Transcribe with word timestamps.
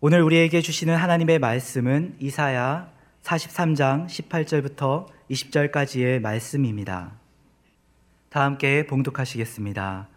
오늘 0.00 0.22
우리에게 0.22 0.60
주시는 0.60 0.94
하나님의 0.94 1.40
말씀은 1.40 2.14
이사야 2.20 2.88
43장 3.24 4.06
18절부터 4.06 5.06
20절까지의 5.28 6.20
말씀입니다. 6.20 7.14
다 8.28 8.44
함께 8.44 8.86
봉독하시겠습니다. 8.86 10.08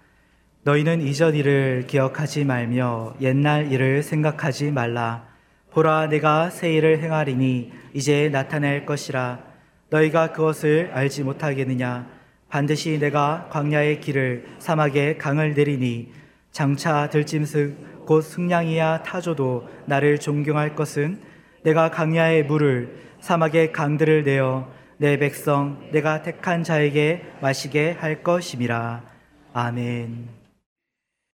너희는 0.62 1.02
이전 1.02 1.33
일을 1.33 1.88
기억하지 1.88 2.46
말며 2.46 3.15
옛날 3.21 3.71
일을 3.71 4.04
생각하지 4.04 4.70
말라. 4.70 5.28
보라, 5.71 6.09
내가 6.09 6.52
새 6.52 6.71
일을 6.73 7.02
행하리니 7.02 7.71
이제 7.95 8.29
나타낼 8.29 8.86
것이라. 8.86 9.39
너희가 9.89 10.32
그것을 10.32 10.91
알지 10.93 11.23
못하겠느냐? 11.23 12.07
반드시 12.50 13.00
내가 13.00 13.50
광야의 13.50 14.00
길을 14.00 14.45
사막에 14.59 15.18
강을 15.18 15.55
내리니 15.55 16.13
장차 16.52 17.09
들짐승 17.09 17.91
곧 18.05 18.21
승냥이야 18.21 19.04
타조도 19.04 19.68
나를 19.86 20.20
존경할 20.20 20.75
것은 20.75 21.21
내가 21.64 21.92
강야의 21.92 22.46
물을 22.46 22.97
사막의 23.21 23.71
강들을 23.71 24.23
내어 24.23 24.71
내 24.97 25.18
백성 25.18 25.89
내가 25.92 26.21
택한 26.21 26.64
자에게 26.64 27.23
마시게 27.42 27.92
할 27.92 28.23
것임이라 28.23 29.04
아멘. 29.54 30.29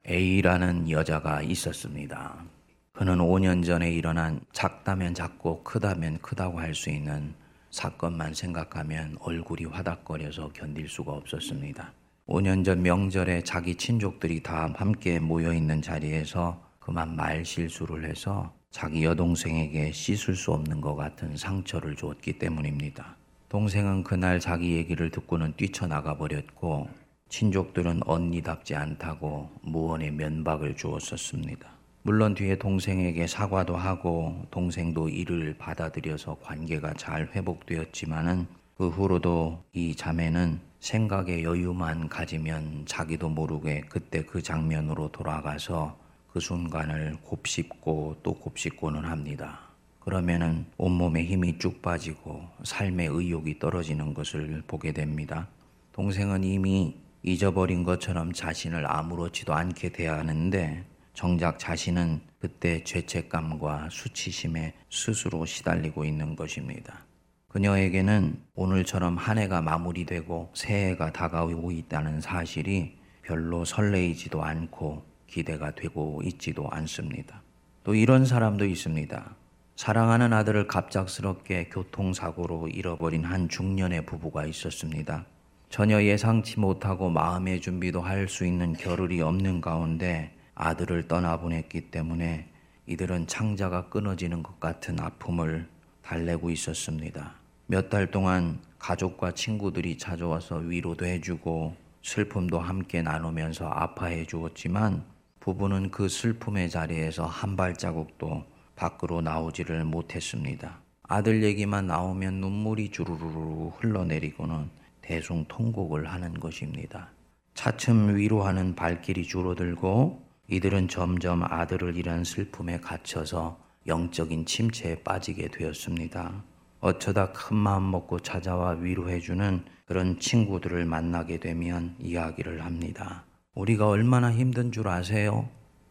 A라는 0.08 0.90
여자가 0.90 1.42
있었습니다. 1.42 2.44
그는 2.92 3.18
5년 3.18 3.66
전에 3.66 3.90
일어난 3.92 4.42
작다면 4.52 5.14
작고 5.14 5.64
크다면 5.64 6.20
크다고 6.20 6.60
할 6.60 6.76
수 6.76 6.90
있는 6.90 7.34
사건만 7.72 8.36
생각하면 8.36 9.18
얼굴이 9.20 9.66
화닥거려서 9.66 10.50
견딜 10.54 10.88
수가 10.88 11.14
없었습니다. 11.14 11.92
5년 12.28 12.64
전 12.64 12.82
명절에 12.82 13.44
자기 13.44 13.76
친족들이 13.76 14.42
다 14.42 14.74
함께 14.78 15.20
모여 15.20 15.54
있는 15.54 15.82
자리에서 15.82 16.62
그만 16.80 17.18
말 17.18 17.44
실수를 17.44 18.10
해서 18.10 18.54
자기 18.72 19.04
여동생에게 19.04 19.92
씻을 19.92 20.36
수 20.36 20.54
없는 20.54 20.80
것 20.80 20.96
같은 20.96 21.36
상처를 21.36 21.96
주었기 21.98 22.40
때문입니다. 22.40 23.18
동생은 23.50 24.04
그날 24.04 24.40
자기 24.40 24.78
얘기를 24.78 25.10
듣고는 25.12 25.54
뛰쳐나가 25.58 26.18
버렸고 26.18 26.88
친족들은 27.28 28.02
언니답지 28.06 28.74
않다고 28.74 29.50
무언의 29.62 30.12
면박을 30.12 30.78
주었었습니다. 30.78 31.70
물론 32.04 32.36
뒤에 32.36 32.58
동생에게 32.58 33.28
사과도 33.28 33.76
하고 33.76 34.46
동생도 34.50 35.10
이를 35.10 35.58
받아들여서 35.58 36.38
관계가 36.42 36.94
잘 36.94 37.30
회복되었지만은 37.36 38.48
그 38.76 38.88
후로도 38.88 39.64
이 39.74 39.96
자매는 39.96 40.73
생각의 40.84 41.46
여유만 41.46 42.10
가지면 42.10 42.84
자기도 42.86 43.30
모르게 43.30 43.86
그때 43.88 44.22
그 44.22 44.44
장면으로 44.44 45.10
돌아가서 45.14 45.98
그 46.30 46.42
순간을 46.42 47.20
곱씹고 47.24 48.18
또 48.22 48.34
곱씹고는 48.34 49.06
합니다. 49.06 49.62
그러면은 50.02 50.66
온몸에 50.76 51.24
힘이 51.24 51.58
쭉 51.58 51.82
빠지고 51.82 52.50
삶의 52.64 53.08
의욕이 53.08 53.60
떨어지는 53.60 54.14
것을 54.14 54.62
보게 54.68 54.92
됩니다. 54.92 55.48
동생은 55.94 56.44
이미 56.44 56.98
잊어버린 57.22 57.86
것처럼 57.86 58.34
자신을 58.34 58.86
아무렇지도 58.86 59.54
않게 59.54 59.94
대하는데 59.94 60.84
정작 61.14 61.60
자신은 61.60 62.20
그때 62.40 62.84
죄책감과 62.84 63.88
수치심에 63.90 64.74
스스로 64.90 65.46
시달리고 65.46 66.04
있는 66.04 66.36
것입니다. 66.36 67.06
그녀에게는 67.54 68.42
오늘처럼 68.56 69.16
한 69.16 69.38
해가 69.38 69.62
마무리되고 69.62 70.50
새해가 70.56 71.14
다가오고 71.14 71.72
있다는 71.72 72.20
사실이 72.20 72.98
별로 73.22 73.64
설레이지도 73.64 74.44
않고 74.44 75.06
기대가 75.28 75.70
되고 75.70 76.20
있지도 76.24 76.68
않습니다. 76.72 77.44
또 77.84 77.94
이런 77.94 78.26
사람도 78.26 78.66
있습니다. 78.66 79.36
사랑하는 79.76 80.34
아들을 80.34 80.66
갑작스럽게 80.66 81.70
교통사고로 81.70 82.70
잃어버린 82.70 83.24
한 83.24 83.48
중년의 83.48 84.08
부부가 84.08 84.48
있었습니다. 84.48 85.28
전혀 85.70 86.02
예상치 86.02 86.60
못하고 86.60 87.12
마음의 87.12 87.62
준비도 87.62 88.02
할 88.02 88.28
수 88.28 88.48
있는 88.48 88.74
겨를이 88.74 89.22
없는 89.22 89.62
가운데 89.62 90.36
아들을 90.56 91.08
떠나보냈기 91.08 91.92
때문에 91.92 92.50
이들은 92.88 93.28
창자가 93.28 93.90
끊어지는 93.90 94.42
것 94.42 94.60
같은 94.60 95.00
아픔을 95.00 95.70
달래고 96.02 96.50
있었습니다. 96.50 97.43
몇 97.74 97.90
달 97.90 98.06
동안 98.12 98.60
가족과 98.78 99.32
친구들이 99.32 99.98
찾아와서 99.98 100.58
위로도 100.58 101.08
해주고 101.08 101.76
슬픔도 102.04 102.60
함께 102.60 103.02
나누면서 103.02 103.66
아파해 103.66 104.28
주었지만 104.28 105.04
부부는 105.40 105.90
그 105.90 106.08
슬픔의 106.08 106.70
자리에서 106.70 107.26
한 107.26 107.56
발자국도 107.56 108.44
밖으로 108.76 109.22
나오지를 109.22 109.86
못했습니다. 109.86 110.82
아들 111.02 111.42
얘기만 111.42 111.88
나오면 111.88 112.42
눈물이 112.42 112.92
주르르 112.92 113.72
흘러내리고는 113.80 114.70
대숭통곡을 115.02 116.06
하는 116.06 116.40
것입니다. 116.40 117.10
차츰 117.56 118.16
위로하는 118.16 118.76
발길이 118.76 119.24
줄어들고 119.24 120.22
이들은 120.48 120.90
점점 120.90 121.42
아들을 121.42 121.98
잃은 121.98 122.24
슬픔에 122.24 122.80
갇혀서 122.80 123.60
영적인 123.88 124.46
침체에 124.46 125.02
빠지게 125.02 125.48
되었습니다. 125.48 126.53
어쩌다 126.84 127.32
큰 127.32 127.56
마음 127.56 127.92
먹고 127.92 128.20
찾아와 128.20 128.72
위로해주는 128.72 129.64
그런 129.86 130.20
친구들을 130.20 130.84
만나게 130.84 131.40
되면 131.40 131.96
이야기를 131.98 132.66
합니다. 132.66 133.24
우리가 133.56 133.88
얼마나 133.88 134.30
힘든 134.30 134.70
줄 134.74 134.90
아세요? 134.90 135.48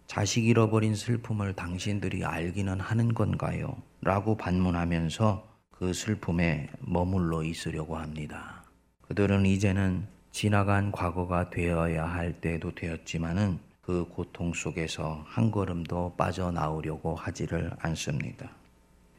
자식 0.06 0.44
잃어버린 0.44 0.94
슬픔을 0.94 1.54
당신들이 1.54 2.26
알기는 2.26 2.78
하는 2.78 3.14
건가요? 3.14 3.74
라고 4.02 4.36
반문하면서 4.36 5.48
그 5.70 5.94
슬픔에 5.94 6.68
머물러 6.80 7.42
있으려고 7.42 7.96
합니다. 7.96 8.62
그들은 9.00 9.46
이제는 9.46 10.06
지나간 10.30 10.92
과거가 10.92 11.48
되어야 11.48 12.04
할 12.04 12.38
때도 12.38 12.74
되었지만은 12.74 13.58
그 13.80 14.04
고통 14.10 14.52
속에서 14.52 15.24
한 15.26 15.50
걸음도 15.50 16.16
빠져나오려고 16.18 17.14
하지를 17.14 17.70
않습니다. 17.78 18.50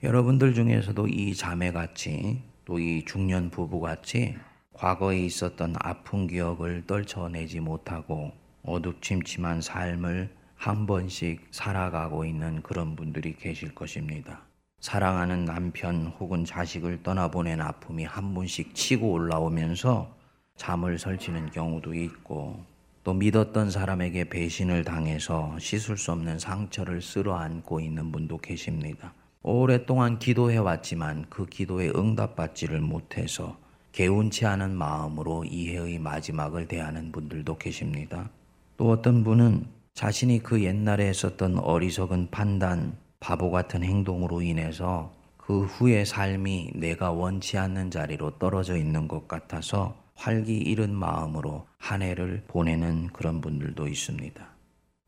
여러분들 0.04 0.54
중에서도 0.54 1.08
이 1.08 1.34
자매같이 1.34 2.42
또 2.66 2.78
이 2.78 3.06
중년 3.06 3.50
부부같이 3.50 4.36
과거에 4.74 5.20
있었던 5.20 5.76
아픈 5.80 6.28
기억을 6.28 6.86
떨쳐내지 6.86 7.62
못하고 7.62 8.34
어둡침침한 8.64 9.62
삶을 9.62 10.30
한 10.56 10.86
번씩 10.88 11.48
살아가고 11.52 12.26
있는 12.26 12.62
그런 12.62 12.98
분들이 12.98 13.34
계실 13.38 13.74
것입니다. 13.74 14.42
사랑하는 14.82 15.46
남편 15.46 16.08
혹은 16.20 16.44
자식을 16.44 17.04
떠나보낸 17.04 17.62
아픔이 17.62 18.04
한 18.04 18.34
번씩 18.34 18.76
치고 18.76 19.10
올라오면서 19.10 20.14
잠을 20.58 21.00
설치는 21.00 21.52
경우도 21.52 21.94
있고 21.94 22.62
또 23.06 23.14
믿었던 23.14 23.72
사람에게 23.72 24.26
배신을 24.26 24.84
당해서 24.84 25.58
씻을 25.60 25.96
수 25.98 26.12
없는 26.12 26.40
상처를 26.40 27.02
쓸어 27.02 27.36
안고 27.36 27.80
있는 27.80 28.12
분도 28.12 28.38
계십니다. 28.38 29.14
오랫동안 29.46 30.20
기도해 30.20 30.58
왔지만 30.58 31.26
그 31.30 31.46
기도에 31.46 31.92
응답받지를 31.94 32.80
못해서 32.80 33.58
개운치 33.92 34.46
않은 34.46 34.74
마음으로 34.74 35.44
이 35.44 35.70
해의 35.70 36.00
마지막을 36.00 36.70
대하는 36.70 37.12
분들도 37.12 37.58
계십니다. 37.58 38.30
또 38.78 38.90
어떤 38.90 39.26
분은 39.26 39.66
자신이 39.94 40.40
그 40.40 40.64
옛날에 40.64 41.08
했었던 41.08 41.60
어리석은 41.60 42.30
판단, 42.32 42.96
바보 43.20 43.52
같은 43.52 43.84
행동으로 43.84 44.42
인해서 44.42 45.14
그 45.36 45.66
후의 45.66 46.06
삶이 46.06 46.72
내가 46.76 47.12
원치 47.12 47.58
않는 47.58 47.92
자리로 47.92 48.40
떨어져 48.40 48.78
있는 48.78 49.10
것 49.10 49.28
같아서 49.28 50.02
활기 50.16 50.58
잃은 50.58 50.96
마음으로 50.96 51.68
한 51.78 52.02
해를 52.02 52.44
보내는 52.48 53.08
그런 53.08 53.42
분들도 53.42 53.90
있습니다. 53.90 54.48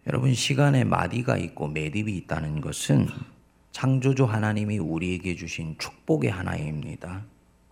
여러분, 0.08 0.34
시간에 0.34 0.84
마디가 0.84 1.38
있고 1.38 1.70
매듭이 1.70 2.16
있다는 2.18 2.60
것은 2.60 3.08
창조주 3.76 4.24
하나님이 4.24 4.78
우리에게 4.78 5.36
주신 5.36 5.76
축복의 5.78 6.32
하나입니다. 6.32 7.26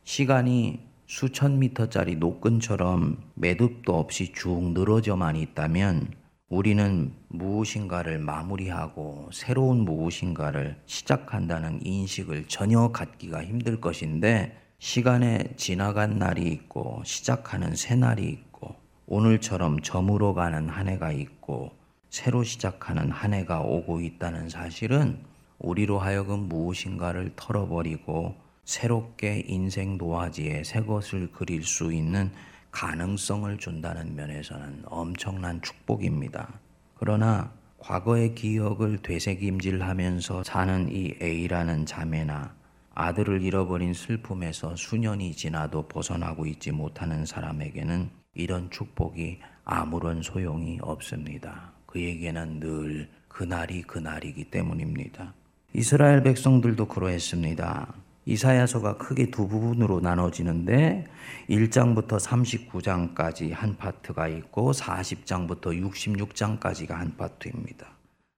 시간이 0.04 0.82
수천 1.06 1.60
미터짜리 1.60 2.18
노끈처럼 2.18 3.20
매듭도 3.36 3.98
없이 3.98 4.34
쭉 4.34 4.74
늘어져만 4.74 5.38
있다면 5.38 6.10
우리는 6.50 7.14
무엇인가를 7.30 8.20
마무리하고 8.20 9.30
새로운 9.32 9.86
무엇인가를 9.86 10.76
시작한다는 10.88 11.80
인식을 11.86 12.50
전혀 12.50 12.90
갖기가 12.90 13.42
힘들 13.42 13.80
것인데 13.80 14.58
시간에 14.80 15.54
지나간 15.56 16.20
날이 16.20 16.42
있고 16.52 17.02
시작하는 17.06 17.78
새 17.78 17.96
날이 17.96 18.24
있고 18.26 18.76
오늘처럼 19.08 19.80
저물어 19.80 20.34
가는 20.34 20.68
한 20.68 20.90
해가 20.90 21.14
있고 21.14 21.72
새로 22.10 22.44
시작하는 22.44 23.10
한 23.10 23.34
해가 23.34 23.62
오고 23.62 24.02
있다는 24.02 24.50
사실은 24.50 25.32
우리로 25.60 26.00
하여금 26.00 26.50
무엇인가를 26.50 27.34
털어버리고 27.36 28.36
새롭게 28.66 29.44
인생 29.48 29.98
도화지에 29.98 30.64
새 30.64 30.82
것을 30.82 31.32
그릴 31.32 31.64
수 31.64 31.94
있는 31.94 32.32
가능성을 32.72 33.58
준다는 33.58 34.16
면에서는 34.16 34.84
엄청난 34.86 35.62
축복입니다. 35.62 36.60
그러나 36.96 37.52
과거의 37.78 38.34
기억을 38.34 39.00
되새김질하면서 39.02 40.44
사는 40.44 40.90
이 40.90 41.14
A라는 41.22 41.86
자매나 41.86 42.56
아들을 42.96 43.42
잃어버린 43.42 43.94
슬픔에서 43.94 44.76
수년이 44.76 45.34
지나도 45.34 45.88
벗어나고 45.88 46.46
있지 46.46 46.72
못하는 46.72 47.26
사람에게는 47.26 48.10
이런 48.36 48.70
축복이 48.70 49.40
아무런 49.66 50.22
소용이 50.22 50.80
없습니다. 50.82 51.74
그에게는 51.88 52.60
늘 52.60 53.10
그날이 53.28 53.82
그날이기 53.82 54.46
때문입니다. 54.46 55.34
이스라엘 55.76 56.22
백성들도 56.22 56.88
그러했습니다. 56.88 57.94
이사야서가 58.26 58.98
크게 58.98 59.32
두 59.32 59.48
부분으로 59.48 60.02
나눠지는데 60.02 61.06
1장부터 61.50 62.20
39장까지 62.20 63.52
한 63.52 63.76
파트가 63.76 64.28
있고 64.28 64.72
40장부터 64.72 65.74
66장까지가 65.82 66.92
한 66.92 67.18
파트입니다. 67.18 67.88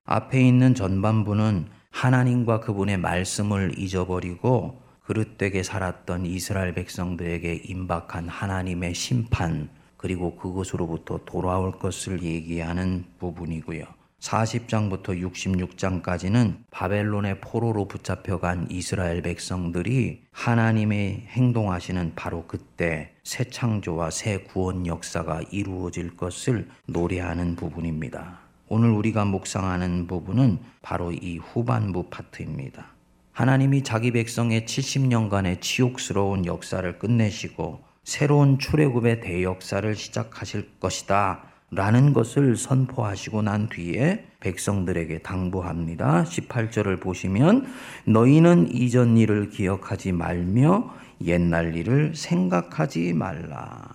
앞에 0.05 0.47
있는 0.47 0.73
전반부는 0.75 1.67
하나님과 1.91 2.61
그분의 2.61 2.97
말씀을 2.99 3.77
잊어버리고 3.77 4.81
그릇되게 5.03 5.61
살았던 5.61 6.25
이스라엘 6.25 6.73
백성들에게 6.73 7.63
임박한 7.65 8.29
하나님의 8.29 8.95
심판 8.95 9.69
그리고 9.97 10.37
그것으로부터 10.37 11.19
돌아올 11.25 11.79
것을 11.79 12.23
얘기하는 12.23 13.03
부분이고요. 13.19 13.94
40장부터 14.19 15.21
66장까지는 15.21 16.57
바벨론의 16.71 17.41
포로로 17.41 17.87
붙잡혀간 17.87 18.67
이스라엘 18.71 19.21
백성들이 19.21 20.23
하나님의 20.31 21.25
행동하시는 21.27 22.13
바로 22.15 22.45
그때 22.47 23.11
새 23.23 23.43
창조와 23.43 24.09
새 24.09 24.39
구원 24.39 24.87
역사가 24.87 25.41
이루어질 25.51 26.15
것을 26.17 26.67
노래하는 26.87 27.55
부분입니다. 27.55 28.39
오늘 28.67 28.89
우리가 28.89 29.25
묵상하는 29.25 30.07
부분은 30.07 30.59
바로 30.81 31.11
이 31.11 31.37
후반부 31.37 32.09
파트입니다. 32.09 32.95
하나님이 33.31 33.83
자기 33.83 34.11
백성의 34.11 34.61
70년간의 34.61 35.61
치욕스러운 35.61 36.45
역사를 36.45 36.97
끝내시고 36.97 37.83
새로운 38.03 38.59
출애굽의 38.59 39.21
대역사를 39.21 39.95
시작하실 39.95 40.79
것이다. 40.79 41.43
라는 41.75 42.13
것을 42.13 42.55
선포하시고 42.55 43.41
난 43.41 43.67
뒤에 43.67 44.25
백성들에게 44.39 45.19
당부합니다. 45.19 46.23
18절을 46.23 47.01
보시면 47.01 47.65
너희는 48.05 48.73
이전 48.73 49.17
일을 49.17 49.49
기억하지 49.49 50.13
말며 50.13 50.93
옛날 51.25 51.75
일을 51.75 52.13
생각하지 52.15 53.13
말라. 53.13 53.89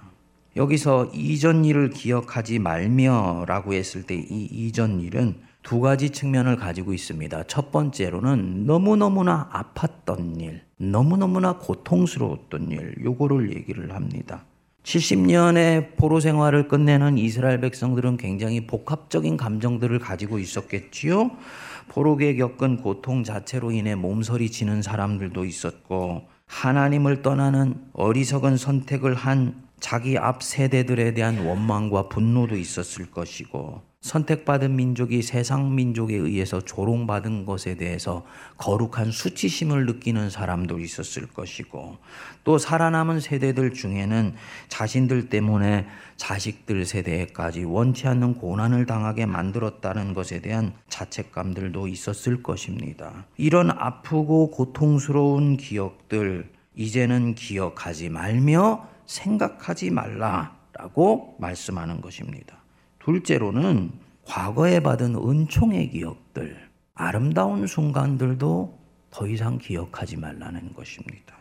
여기서 0.57 1.11
이전 1.15 1.65
일을 1.65 1.91
기억하지 1.91 2.59
말며라고 2.59 3.73
했을 3.73 4.03
때 4.03 4.15
이 4.17 4.49
이전 4.51 5.01
일은 5.01 5.37
두 5.63 5.81
가지 5.81 6.11
측면을 6.11 6.57
가지고 6.57 6.93
있습니다. 6.93 7.45
첫 7.45 7.71
번째로는 7.71 8.67
너무너무나 8.67 9.49
아팠던 9.51 10.41
일, 10.41 10.63
너무너무나 10.77 11.59
고통스러웠던 11.59 12.71
일, 12.73 12.95
요거를 13.05 13.55
얘기를 13.55 13.95
합니다. 13.95 14.45
70년의 14.83 15.97
포로 15.97 16.21
생활을 16.21 16.69
끝내는 16.69 17.19
이스라엘 17.19 17.61
백성들은 17.61 18.17
굉장히 18.17 18.67
복합적인 18.67 19.37
감정들을 19.37 19.99
가지고 19.99 20.39
있었겠지요. 20.39 21.31
포로에 21.89 22.37
겪은 22.37 22.79
고통 22.79 23.25
자체로 23.25 23.73
인해 23.73 23.95
몸서리 23.95 24.51
치는 24.51 24.83
사람들도 24.83 25.45
있었고 25.45 26.29
하나님을 26.47 27.23
떠나는 27.23 27.75
어리석은 27.93 28.57
선택을 28.57 29.15
한 29.15 29.55
자기 29.81 30.19
앞 30.19 30.43
세대들에 30.43 31.15
대한 31.15 31.45
원망과 31.47 32.09
분노도 32.09 32.57
있었을 32.57 33.11
것이고 33.11 33.91
선택받은 34.01 34.77
민족이 34.77 35.21
세상 35.21 35.75
민족에 35.75 36.17
의해서 36.17 36.63
조롱받은 36.63 37.45
것에 37.45 37.75
대해서 37.75 38.25
거룩한 38.57 39.11
수치심을 39.11 39.85
느끼는 39.85 40.31
사람도 40.31 40.79
있었을 40.79 41.27
것이고 41.27 41.99
또 42.43 42.57
살아남은 42.57 43.21
세대들 43.21 43.75
중에는 43.75 44.35
자신들 44.69 45.29
때문에 45.29 45.87
자식들 46.17 46.87
세대까지 46.87 47.65
원치 47.65 48.09
않는 48.09 48.37
고난을 48.37 48.87
당하게 48.87 49.27
만들었다는 49.27 50.15
것에 50.15 50.41
대한 50.41 50.73
자책감들도 50.89 51.87
있었을 51.87 52.43
것입니다. 52.43 53.27
이런 53.37 53.71
아프고 53.71 54.51
고통스러운 54.51 55.59
기억들 55.59 56.51
이제는 56.75 57.35
기억하지 57.35 58.09
말며 58.09 58.89
생각하지 59.11 59.91
말라라고 59.91 61.37
말씀하는 61.41 62.01
것입니다. 62.01 62.59
둘째로는 63.01 63.91
과거에 64.25 64.81
받은 64.81 65.17
은총의 65.17 65.91
기억들, 65.91 66.71
아름다운 66.95 67.67
순간들도 67.67 68.79
더 69.11 69.27
이상 69.27 69.59
기억하지 69.59 70.17
말라는 70.17 70.75
것입니다. 70.75 71.35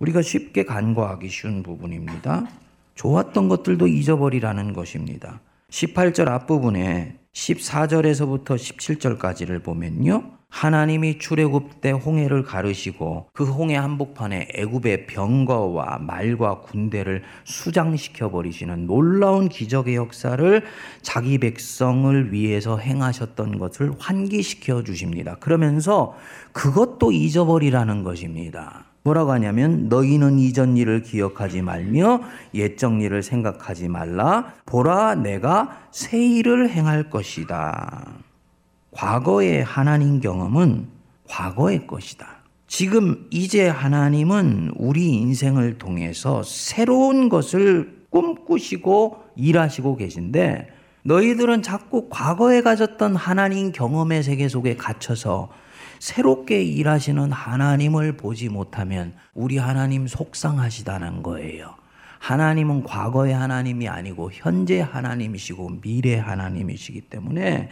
우리가 0.00 0.20
쉽게 0.22 0.64
간과하기 0.64 1.28
쉬운 1.28 1.62
부분입니다. 1.62 2.48
좋았던 2.96 3.48
것들도 3.48 3.86
잊어버리라는 3.86 4.72
것입니다. 4.72 5.40
18절 5.70 6.26
앞부분에 6.26 7.18
14절에서부터 7.32 8.56
17절까지를 8.56 9.62
보면요. 9.62 10.39
하나님이 10.50 11.18
출애굽 11.18 11.80
때 11.80 11.90
홍해를 11.90 12.42
가르시고 12.42 13.28
그 13.32 13.44
홍해 13.44 13.76
한복판에 13.76 14.48
애굽의 14.54 15.06
병거와 15.06 15.98
말과 16.00 16.60
군대를 16.60 17.22
수장시켜 17.44 18.30
버리시는 18.30 18.86
놀라운 18.86 19.48
기적의 19.48 19.94
역사를 19.94 20.62
자기 21.02 21.38
백성을 21.38 22.32
위해서 22.32 22.76
행하셨던 22.76 23.58
것을 23.58 23.92
환기시켜 23.98 24.82
주십니다. 24.82 25.36
그러면서 25.36 26.14
그것도 26.52 27.12
잊어버리라는 27.12 28.02
것입니다. 28.02 28.84
뭐라고 29.02 29.32
하냐면 29.32 29.88
너희는 29.88 30.38
이전 30.38 30.76
일을 30.76 31.02
기억하지 31.02 31.62
말며 31.62 32.20
옛적 32.52 33.00
일을 33.00 33.22
생각하지 33.22 33.88
말라 33.88 34.52
보라 34.66 35.14
내가 35.14 35.86
새 35.90 36.18
일을 36.18 36.68
행할 36.68 37.08
것이다. 37.08 38.29
과거의 39.00 39.64
하나님 39.64 40.20
경험은 40.20 40.86
과거의 41.26 41.86
것이다. 41.86 42.42
지금 42.66 43.26
이제 43.30 43.66
하나님은 43.66 44.72
우리 44.76 45.14
인생을 45.14 45.78
통해서 45.78 46.42
새로운 46.42 47.30
것을 47.30 48.04
꿈꾸시고 48.10 49.22
일하시고 49.36 49.96
계신데 49.96 50.68
너희들은 51.04 51.62
자꾸 51.62 52.10
과거에 52.10 52.60
가졌던 52.60 53.16
하나님 53.16 53.72
경험의 53.72 54.22
세계 54.22 54.48
속에 54.48 54.76
갇혀서 54.76 55.48
새롭게 55.98 56.62
일하시는 56.62 57.32
하나님을 57.32 58.18
보지 58.18 58.50
못하면 58.50 59.14
우리 59.32 59.56
하나님 59.56 60.06
속상하시다는 60.08 61.22
거예요. 61.22 61.74
하나님은 62.18 62.84
과거의 62.84 63.32
하나님이 63.32 63.88
아니고 63.88 64.30
현재 64.30 64.82
하나님이시고 64.82 65.80
미래 65.80 66.18
하나님이시기 66.18 67.00
때문에 67.00 67.70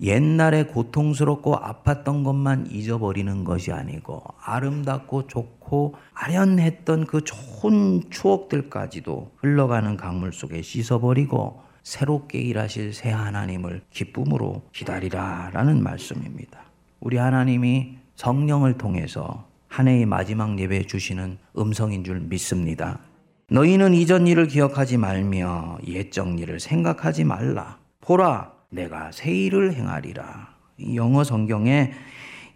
옛날에 0.00 0.64
고통스럽고 0.64 1.56
아팠던 1.56 2.24
것만 2.24 2.68
잊어버리는 2.70 3.44
것이 3.44 3.72
아니고 3.72 4.22
아름답고 4.40 5.26
좋고 5.26 5.94
아련했던 6.14 7.06
그 7.06 7.22
좋은 7.24 8.02
추억들까지도 8.10 9.32
흘러가는 9.38 9.96
강물 9.96 10.32
속에 10.32 10.62
씻어버리고 10.62 11.62
새롭게 11.82 12.38
일하실 12.38 12.92
새 12.92 13.10
하나님을 13.10 13.82
기쁨으로 13.90 14.62
기다리라 14.72 15.50
라는 15.52 15.82
말씀입니다. 15.82 16.60
우리 17.00 17.16
하나님이 17.16 17.96
성령을 18.14 18.78
통해서 18.78 19.46
한 19.68 19.88
해의 19.88 20.06
마지막 20.06 20.58
예배 20.58 20.86
주시는 20.86 21.38
음성인 21.56 22.04
줄 22.04 22.20
믿습니다. 22.20 23.00
너희는 23.50 23.94
이전 23.94 24.26
일을 24.26 24.48
기억하지 24.48 24.98
말며 24.98 25.78
옛적 25.86 26.38
일을 26.38 26.60
생각하지 26.60 27.24
말라. 27.24 27.78
보라, 28.00 28.52
내가 28.70 29.10
새 29.12 29.32
일을 29.32 29.74
행하리라. 29.74 30.54
영어 30.94 31.24
성경에 31.24 31.92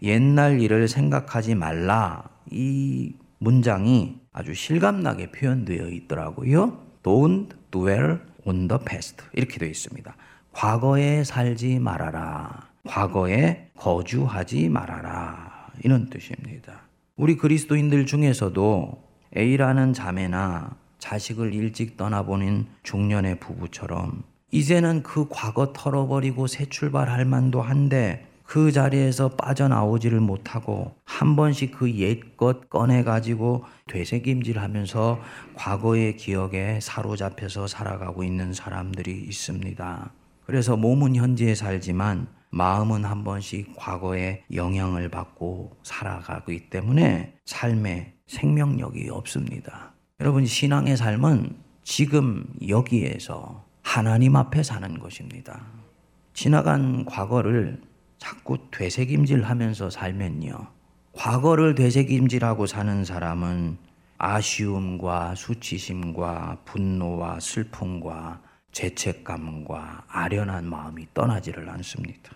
옛날 0.01 0.61
일을 0.61 0.87
생각하지 0.87 1.55
말라. 1.55 2.29
이 2.51 3.15
문장이 3.39 4.19
아주 4.31 4.53
실감나게 4.53 5.31
표현되어 5.31 5.89
있더라고요. 5.89 6.81
Don't 7.03 7.49
dwell 7.71 8.19
on 8.45 8.67
the 8.67 8.79
past. 8.85 9.23
이렇게 9.33 9.57
되어 9.57 9.69
있습니다. 9.69 10.15
과거에 10.51 11.23
살지 11.23 11.79
말아라. 11.79 12.69
과거에 12.85 13.71
거주하지 13.75 14.69
말아라. 14.69 15.67
이런 15.83 16.09
뜻입니다. 16.09 16.81
우리 17.15 17.35
그리스도인들 17.35 18.05
중에서도 18.05 19.03
A라는 19.35 19.93
자매나 19.93 20.75
자식을 20.99 21.53
일찍 21.53 21.97
떠나보낸 21.97 22.67
중년의 22.83 23.39
부부처럼 23.39 24.23
이제는 24.53 25.01
그 25.01 25.25
과거 25.31 25.73
털어버리고 25.73 26.45
새 26.45 26.67
출발할 26.67 27.25
만도 27.25 27.63
한데 27.63 28.27
그 28.43 28.71
자리에서 28.71 29.29
빠져나오지를 29.29 30.19
못하고 30.19 30.93
한 31.05 31.35
번씩 31.35 31.71
그 31.71 31.91
옛것 31.91 32.69
꺼내가지고 32.69 33.63
되새김질 33.87 34.59
하면서 34.59 35.19
과거의 35.55 36.17
기억에 36.17 36.77
사로잡혀서 36.79 37.65
살아가고 37.65 38.23
있는 38.23 38.53
사람들이 38.53 39.23
있습니다. 39.23 40.11
그래서 40.45 40.77
몸은 40.77 41.15
현재에 41.15 41.55
살지만 41.55 42.27
마음은 42.51 43.05
한 43.05 43.23
번씩 43.23 43.73
과거에 43.75 44.43
영향을 44.53 45.09
받고 45.09 45.77
살아가기 45.81 46.69
때문에 46.69 47.33
삶에 47.45 48.13
생명력이 48.27 49.09
없습니다. 49.09 49.95
여러분, 50.19 50.45
신앙의 50.45 50.95
삶은 50.95 51.57
지금 51.83 52.45
여기에서 52.67 53.72
하나님 53.83 54.35
앞에 54.35 54.63
사는 54.63 54.97
것입니다. 54.97 55.61
지나간 56.33 57.05
과거를 57.05 57.79
자꾸 58.17 58.57
되새김질 58.71 59.43
하면서 59.43 59.89
살면요. 59.89 60.67
과거를 61.11 61.75
되새김질하고 61.75 62.65
사는 62.65 63.05
사람은 63.05 63.77
아쉬움과 64.17 65.35
수치심과 65.35 66.61
분노와 66.65 67.39
슬픔과 67.39 68.41
죄책감과 68.71 70.05
아련한 70.07 70.65
마음이 70.65 71.07
떠나지를 71.13 71.69
않습니다. 71.69 72.31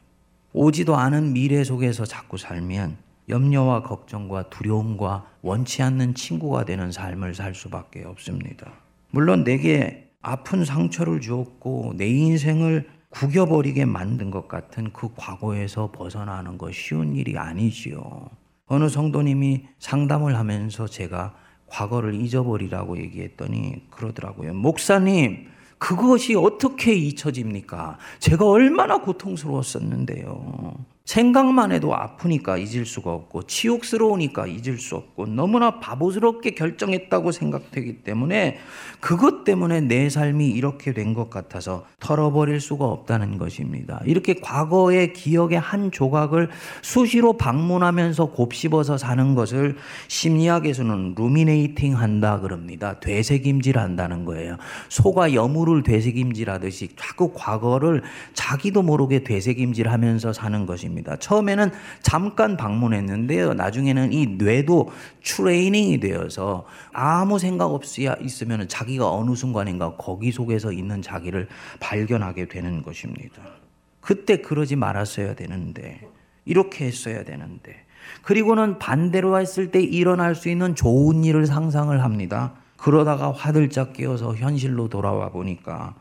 오지도 0.54 0.96
않은 0.96 1.34
미래 1.34 1.64
속에서 1.64 2.06
자꾸 2.06 2.38
살면 2.38 2.98
염려와 3.30 3.84
걱정과 3.84 4.50
두려움과 4.50 5.26
원치 5.42 5.82
않는 5.82 6.14
친구가 6.14 6.66
되는 6.66 6.92
삶을 6.92 7.34
살 7.34 7.56
수밖에 7.56 8.04
없습니다. 8.04 8.72
물론 9.10 9.44
내게 9.44 10.07
아픈 10.22 10.66
상처를 10.66 11.22
주었고 11.22 11.94
내 11.96 12.08
인생을 12.08 12.90
구겨버리게 13.10 13.86
만든 13.86 14.32
것 14.32 14.48
같은 14.48 14.92
그 14.92 15.10
과거에서 15.16 15.92
벗어나는 15.92 16.58
것 16.58 16.74
쉬운 16.74 17.16
일이 17.16 17.38
아니지요. 17.38 18.30
어느 18.66 18.90
성도님이 18.90 19.66
상담을 19.80 20.38
하면서 20.38 20.88
제가 20.88 21.36
과거를 21.68 22.16
잊어버리라고 22.16 22.98
얘기했더니 22.98 23.90
그러더라고요. 23.90 24.54
목사님, 24.54 25.48
그것이 25.78 26.36
어떻게 26.36 26.94
잊혀집니까? 26.94 27.98
제가 28.20 28.46
얼마나 28.46 28.98
고통스러웠었는데요. 28.98 30.76
생각만 31.08 31.72
해도 31.72 31.96
아프니까 31.96 32.58
잊을 32.58 32.86
수가 32.86 33.12
없고 33.12 33.44
치욕스러우니까 33.44 34.46
잊을 34.46 34.78
수 34.78 34.96
없고 34.96 35.26
너무나 35.28 35.80
바보스럽게 35.80 36.52
결정했다고 36.52 37.32
생각되기 37.32 38.04
때문에 38.04 38.60
그것 39.00 39.44
때문에 39.44 39.82
내 39.82 40.10
삶이 40.10 40.50
이렇게 40.50 40.94
된 40.94 41.08
것 41.14 41.30
같아서 41.30 41.86
털어버릴 42.00 42.60
수가 42.60 42.86
없다는 42.86 43.38
것입니다. 43.38 44.02
이렇게 44.06 44.36
과거의 44.36 45.14
기억의 45.14 45.60
한 45.60 45.90
조각을 45.90 46.50
수시로 46.82 47.38
방문하면서 47.38 48.32
곱씹어서 48.32 48.98
사는 48.98 49.34
것을 49.34 49.78
심리학에서는 50.10 51.16
루미네이팅 51.18 51.98
한다 51.98 52.40
그럽니다. 52.42 53.00
되새김질 53.00 53.78
한다는 53.80 54.26
거예요. 54.26 54.58
소가 54.90 55.34
여물을 55.34 55.84
되새김질 55.84 56.50
하듯이 56.50 56.90
자꾸 56.98 57.32
과거를 57.34 58.04
자기도 58.34 58.82
모르게 58.82 59.24
되새김질 59.24 59.88
하면서 59.88 60.34
사는 60.34 60.66
것입니다. 60.66 60.97
것입니다. 60.98 61.16
처음에는 61.18 61.72
잠깐 62.02 62.58
방문했는데요. 62.58 63.54
나중에는 63.54 64.14
이 64.14 64.26
뇌도 64.38 64.90
트레이닝이 65.24 66.00
되어서 66.00 66.66
아무 66.92 67.40
생각 67.40 67.68
없이 67.68 68.10
있으면 68.22 68.68
자기가 68.68 69.12
어느 69.12 69.36
순간인가 69.36 69.96
거기 69.98 70.32
속에서 70.32 70.72
있는 70.72 71.02
자기를 71.02 71.48
발견하게 71.80 72.48
되는 72.48 72.82
것입니다. 72.82 73.42
그때 74.02 74.38
그러지 74.38 74.76
말았어야 74.76 75.36
되는데, 75.36 76.02
이렇게 76.46 76.86
했어야 76.86 77.24
되는데, 77.24 77.86
그리고는 78.22 78.80
반대로 78.80 79.40
했을 79.40 79.72
때 79.72 79.82
일어날 79.82 80.34
수 80.34 80.50
있는 80.50 80.76
좋은 80.76 81.24
일을 81.24 81.46
상상을 81.46 82.02
합니다. 82.02 82.54
그러다가 82.78 83.32
화들짝 83.32 83.94
깨어서 83.94 84.36
현실로 84.36 84.88
돌아와 84.88 85.30
보니까 85.30 85.96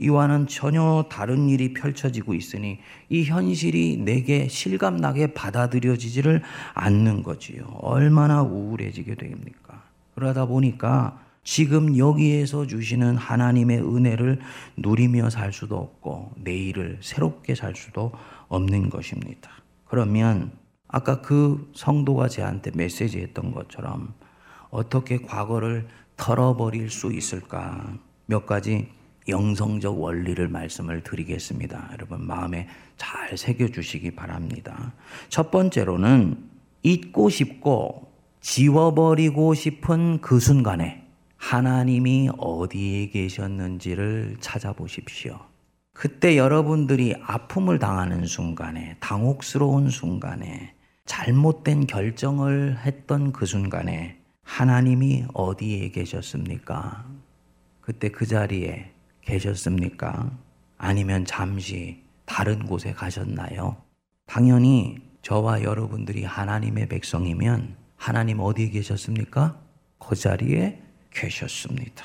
이와는 0.00 0.46
전혀 0.46 1.04
다른 1.10 1.50
일이 1.50 1.74
펼쳐지고 1.74 2.32
있으니 2.32 2.78
이 3.10 3.24
현실이 3.24 3.98
내게 3.98 4.48
실감나게 4.48 5.34
받아들여지지를 5.34 6.42
않는 6.72 7.22
거지요. 7.22 7.64
얼마나 7.80 8.42
우울해지게 8.42 9.16
됩니까? 9.16 9.84
그러다 10.14 10.46
보니까 10.46 11.20
지금 11.44 11.98
여기에서 11.98 12.66
주시는 12.66 13.16
하나님의 13.16 13.80
은혜를 13.80 14.40
누리며 14.78 15.28
살 15.28 15.52
수도 15.52 15.76
없고 15.76 16.32
내일을 16.36 16.98
새롭게 17.02 17.54
살 17.54 17.74
수도 17.76 18.12
없는 18.48 18.88
것입니다. 18.88 19.50
그러면 19.84 20.50
아까 20.88 21.20
그 21.20 21.70
성도가 21.74 22.28
저한테 22.28 22.70
메시지 22.74 23.18
했던 23.20 23.52
것처럼 23.52 24.14
어떻게 24.70 25.18
과거를 25.18 25.88
털어버릴 26.16 26.90
수 26.90 27.12
있을까? 27.12 27.94
몇 28.26 28.46
가지 28.46 28.88
영성적 29.28 30.00
원리를 30.00 30.46
말씀을 30.48 31.02
드리겠습니다. 31.02 31.90
여러분 31.92 32.26
마음에 32.26 32.68
잘 32.96 33.36
새겨 33.36 33.68
주시기 33.68 34.12
바랍니다. 34.12 34.92
첫 35.28 35.50
번째로는 35.50 36.36
잊고 36.82 37.28
싶고 37.28 38.10
지워버리고 38.40 39.54
싶은 39.54 40.20
그 40.20 40.40
순간에 40.40 41.06
하나님이 41.36 42.30
어디에 42.38 43.08
계셨는지를 43.08 44.36
찾아보십시오. 44.40 45.38
그때 45.92 46.36
여러분들이 46.36 47.14
아픔을 47.22 47.78
당하는 47.78 48.24
순간에, 48.24 48.96
당혹스러운 49.00 49.90
순간에, 49.90 50.74
잘못된 51.04 51.86
결정을 51.86 52.78
했던 52.78 53.32
그 53.32 53.44
순간에 53.44 54.18
하나님이 54.42 55.24
어디에 55.34 55.90
계셨습니까? 55.90 57.04
그때 57.80 58.08
그 58.08 58.26
자리에 58.26 58.92
계셨습니까? 59.30 60.30
아니면 60.76 61.24
잠시 61.24 62.02
다른 62.24 62.66
곳에 62.66 62.92
가셨나요? 62.92 63.76
당연히 64.26 64.98
저와 65.22 65.62
여러분들이 65.62 66.24
하나님의 66.24 66.88
백성이면 66.88 67.76
하나님 67.96 68.40
어디에 68.40 68.70
계셨습니까? 68.70 69.60
그 69.98 70.16
자리에 70.16 70.82
계셨습니다. 71.12 72.04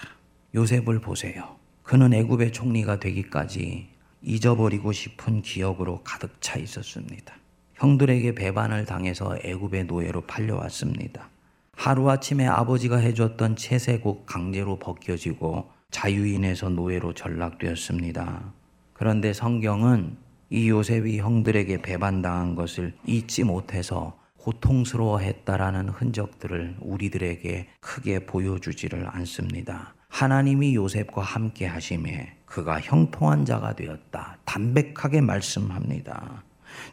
요셉을 0.54 1.00
보세요. 1.00 1.56
그는 1.84 2.14
애굽의 2.14 2.52
총리가 2.52 3.00
되기까지 3.00 3.90
잊어버리고 4.22 4.92
싶은 4.92 5.42
기억으로 5.42 6.02
가득 6.04 6.42
차 6.42 6.58
있었습니다. 6.60 7.36
형들에게 7.76 8.36
배반을 8.36 8.86
당해서 8.86 9.38
애굽의 9.44 9.86
노예로 9.86 10.22
팔려왔습니다. 10.22 11.30
하루아침에 11.74 12.48
아버지가 12.48 12.98
해줬던 12.98 13.56
채색옷 13.56 14.26
강제로 14.26 14.80
벗겨지고 14.80 15.75
자유인에서 15.96 16.68
노예로 16.72 17.14
전락되었습니다. 17.14 18.52
그런데 18.92 19.32
성경은 19.32 20.18
이 20.50 20.70
요셉이 20.70 21.20
형들에게 21.20 21.82
배반당한 21.82 22.54
것을 22.54 22.94
잊지 23.08 23.46
못해서 23.46 24.20
고통스러워했다라는 24.38 25.88
흔적들을 25.90 26.76
우리들에게 26.82 27.70
크게 27.80 28.26
보여주지를 28.26 29.08
않습니다. 29.08 29.96
하나님이 30.10 30.76
요셉과 30.76 31.22
함께 31.22 31.66
하심에 31.66 32.40
그가 32.46 32.82
형통한 32.82 33.46
자가 33.46 33.74
되었다. 33.74 34.38
담백하게 34.44 35.22
말씀합니다. 35.22 36.44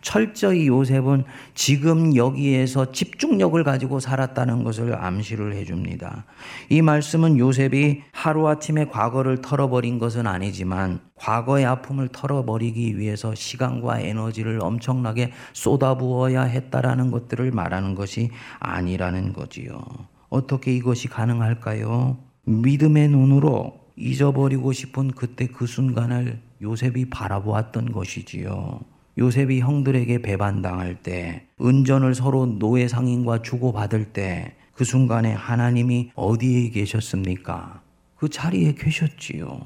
철저히 0.01 0.67
요셉은 0.67 1.25
지금 1.55 2.17
여기에서 2.17 2.93
집중력을 2.93 3.63
가지고 3.65 4.01
살았다는 4.01 4.65
것을 4.65 4.95
암시를 4.95 5.55
해줍니다. 5.55 6.25
이 6.69 6.83
말씀은 6.83 7.39
요셉이 7.39 8.03
하루아침에 8.13 8.87
과거를 8.87 9.41
털어버린 9.41 9.99
것은 9.99 10.27
아니지만 10.27 11.01
과거의 11.15 11.65
아픔을 11.65 12.09
털어버리기 12.09 12.99
위해서 12.99 13.35
시간과 13.35 14.01
에너지를 14.01 14.59
엄청나게 14.63 15.33
쏟아부어야 15.53 16.43
했다라는 16.43 17.11
것들을 17.11 17.51
말하는 17.53 17.95
것이 17.95 18.31
아니라는 18.59 19.33
거지요. 19.33 19.81
어떻게 20.29 20.75
이것이 20.75 21.09
가능할까요? 21.09 22.17
믿음의 22.45 23.09
눈으로 23.09 23.81
잊어버리고 23.97 24.73
싶은 24.73 25.13
그때 25.13 25.47
그 25.47 25.67
순간을 25.67 26.41
요셉이 26.63 27.11
바라보았던 27.11 27.93
것이지요. 27.93 28.81
요셉이 29.19 29.61
형들에게 29.61 30.23
배반당할 30.23 31.03
때, 31.03 31.47
은전을 31.61 32.15
서로 32.15 32.47
노예 32.47 32.89
상인과 32.89 33.43
주고받을 33.43 34.13
때, 34.13 34.55
그 34.75 34.85
순간에 34.85 35.33
하나님이 35.33 36.13
어디에 36.15 36.71
계셨습니까? 36.71 37.83
그 38.17 38.29
자리에 38.29 38.75
계셨지요. 38.75 39.61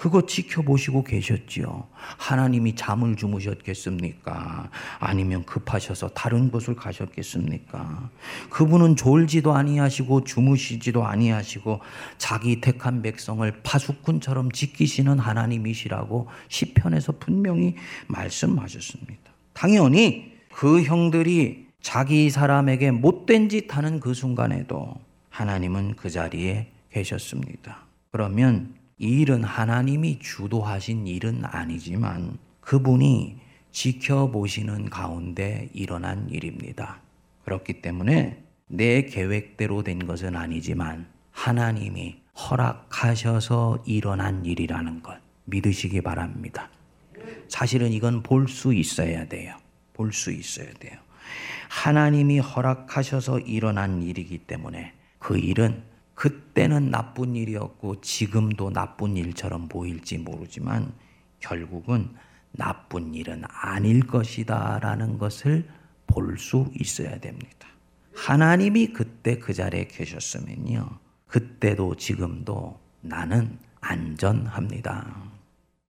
그거 0.00 0.24
지켜보시고 0.24 1.04
계셨지요. 1.04 1.86
하나님이 1.92 2.74
잠을 2.74 3.16
주무셨겠습니까? 3.16 4.70
아니면 4.98 5.44
급하셔서 5.44 6.08
다른 6.08 6.50
곳을 6.50 6.74
가셨겠습니까? 6.74 8.08
그분은 8.48 8.96
졸지도 8.96 9.52
아니하시고 9.52 10.24
주무시지도 10.24 11.04
아니하시고 11.04 11.80
자기 12.16 12.62
택한 12.62 13.02
백성을 13.02 13.60
파수꾼처럼 13.62 14.52
지키시는 14.52 15.18
하나님이시라고 15.18 16.28
시편에서 16.48 17.18
분명히 17.18 17.76
말씀하셨습니다. 18.06 19.30
당연히 19.52 20.32
그 20.50 20.82
형들이 20.82 21.66
자기 21.82 22.30
사람에게 22.30 22.90
못된 22.90 23.50
짓 23.50 23.76
하는 23.76 24.00
그 24.00 24.14
순간에도 24.14 24.94
하나님은 25.28 25.96
그 25.96 26.08
자리에 26.08 26.68
계셨습니다. 26.90 27.84
그러면 28.12 28.79
이 29.00 29.22
일은 29.22 29.44
하나님이 29.44 30.18
주도하신 30.18 31.06
일은 31.06 31.42
아니지만 31.46 32.36
그분이 32.60 33.38
지켜보시는 33.72 34.90
가운데 34.90 35.70
일어난 35.72 36.28
일입니다. 36.28 37.00
그렇기 37.44 37.80
때문에 37.80 38.44
내 38.68 39.06
계획대로 39.06 39.82
된 39.82 40.06
것은 40.06 40.36
아니지만 40.36 41.06
하나님이 41.30 42.18
허락하셔서 42.36 43.84
일어난 43.86 44.44
일이라는 44.44 45.02
것 45.02 45.18
믿으시기 45.46 46.02
바랍니다. 46.02 46.68
사실은 47.48 47.92
이건 47.92 48.22
볼 48.22 48.48
수 48.48 48.74
있어야 48.74 49.26
돼요. 49.28 49.56
볼 49.94 50.12
수 50.12 50.30
있어야 50.30 50.70
돼요. 50.74 50.98
하나님이 51.70 52.38
허락하셔서 52.40 53.38
일어난 53.40 54.02
일이기 54.02 54.38
때문에 54.38 54.92
그 55.18 55.38
일은 55.38 55.82
그때는 56.20 56.90
나쁜 56.90 57.34
일이었고 57.34 58.02
지금도 58.02 58.68
나쁜 58.68 59.16
일처럼 59.16 59.68
보일지 59.68 60.18
모르지만 60.18 60.92
결국은 61.38 62.10
나쁜 62.52 63.14
일은 63.14 63.42
아닐 63.48 64.06
것이다 64.06 64.80
라는 64.82 65.16
것을 65.16 65.66
볼 66.06 66.36
수 66.36 66.70
있어야 66.78 67.18
됩니다. 67.20 67.68
하나님이 68.14 68.88
그때 68.88 69.38
그 69.38 69.54
자리에 69.54 69.86
계셨으면요. 69.86 70.90
그때도 71.26 71.94
지금도 71.94 72.78
나는 73.00 73.58
안전합니다. 73.80 75.06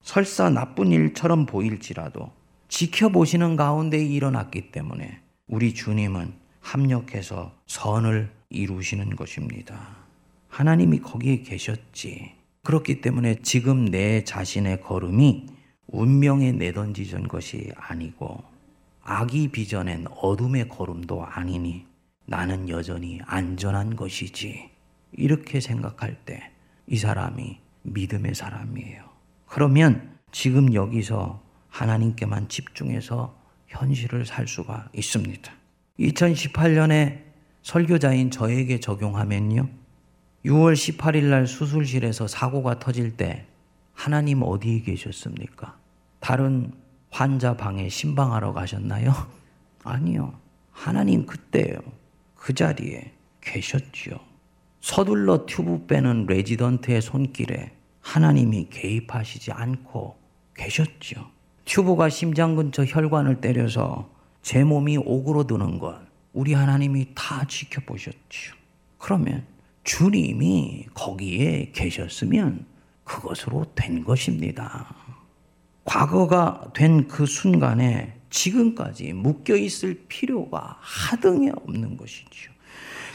설사 0.02 0.50
나쁜 0.50 0.94
일처럼 0.94 1.46
보일지라도 1.46 2.32
지켜보시는 2.70 3.58
가운데 3.58 4.02
일어났기 4.02 4.72
때문에 4.72 5.22
우리 5.48 5.74
주님은 5.74 6.34
합력해서 6.62 7.54
선을 7.68 8.32
이루시는 8.50 9.18
것입니다. 9.18 10.01
하나님이 10.52 11.00
거기에 11.00 11.42
계셨지. 11.42 12.34
그렇기 12.64 13.02
때문에 13.02 13.38
지금 13.42 13.86
내 13.86 14.24
자신의 14.24 14.82
걸음이 14.82 15.48
운명에 15.88 16.52
내던지던 16.52 17.28
것이 17.28 17.72
아니고 17.76 18.44
악이 19.02 19.48
빚어낸 19.48 20.06
어둠의 20.10 20.70
걸음도 20.70 21.26
아니니 21.26 21.86
나는 22.28 22.70
여전히 22.70 23.20
안전한 23.26 23.96
것이지. 23.96 24.70
이렇게 25.14 25.60
생각할 25.60 26.24
때 26.24 26.52
이 26.92 26.98
사람이 26.98 27.58
믿음의 27.84 28.36
사람이에요. 28.36 29.04
그러면 29.46 30.18
지금 30.34 30.74
여기서 30.74 31.42
하나님께만 31.70 32.50
집중해서 32.50 33.34
현실을 33.68 34.26
살 34.26 34.46
수가 34.46 34.90
있습니다. 34.94 35.52
2018년에 36.00 37.22
설교자인 37.64 38.30
저에게 38.30 38.82
적용하면요. 38.82 39.70
6월 40.46 40.74
18일 40.74 41.26
날 41.26 41.46
수술실에서 41.46 42.28
사고가 42.28 42.80
터질 42.80 43.16
때 43.16 43.46
하나님 43.94 44.42
어디에 44.42 44.82
계셨습니까? 44.82 45.78
다른 46.20 46.72
환자 47.12 47.56
방에 47.56 47.90
신방하러 47.90 48.54
가셨나요? 48.54 49.14
아니요. 49.84 50.34
하나님 50.72 51.26
그때요. 51.26 51.78
그 52.36 52.54
자리에 52.54 53.14
계셨지요. 53.42 54.20
서둘러 54.80 55.46
튜브 55.46 55.86
빼는 55.86 56.26
레지던트의 56.26 57.02
손길에 57.02 57.76
하나님이 58.02 58.70
개입하시지 58.72 59.52
않고 59.52 60.18
계셨죠. 60.56 61.30
튜브가 61.66 62.10
심장 62.10 62.56
근처 62.56 62.84
혈관을 62.84 63.42
때려서 63.42 64.12
제 64.42 64.64
몸이 64.64 64.98
오그러드는 64.98 65.78
것 65.78 66.02
우리 66.34 66.54
하나님이 66.54 67.10
다 67.14 67.46
지켜보셨죠. 67.46 68.56
그러면 68.98 69.46
주님이 69.84 70.88
거기에 70.94 71.72
계셨으면 71.74 72.66
그것으로 73.04 73.66
된 73.76 74.04
것입니다. 74.04 74.96
과거가 75.86 76.72
된 76.74 77.08
그 77.08 77.26
순간에 77.26 78.22
지금까지 78.30 79.14
묶여 79.14 79.56
있을 79.56 80.06
필요가 80.08 80.78
하등에 80.80 81.52
없는 81.56 81.98
것이죠. 81.98 82.52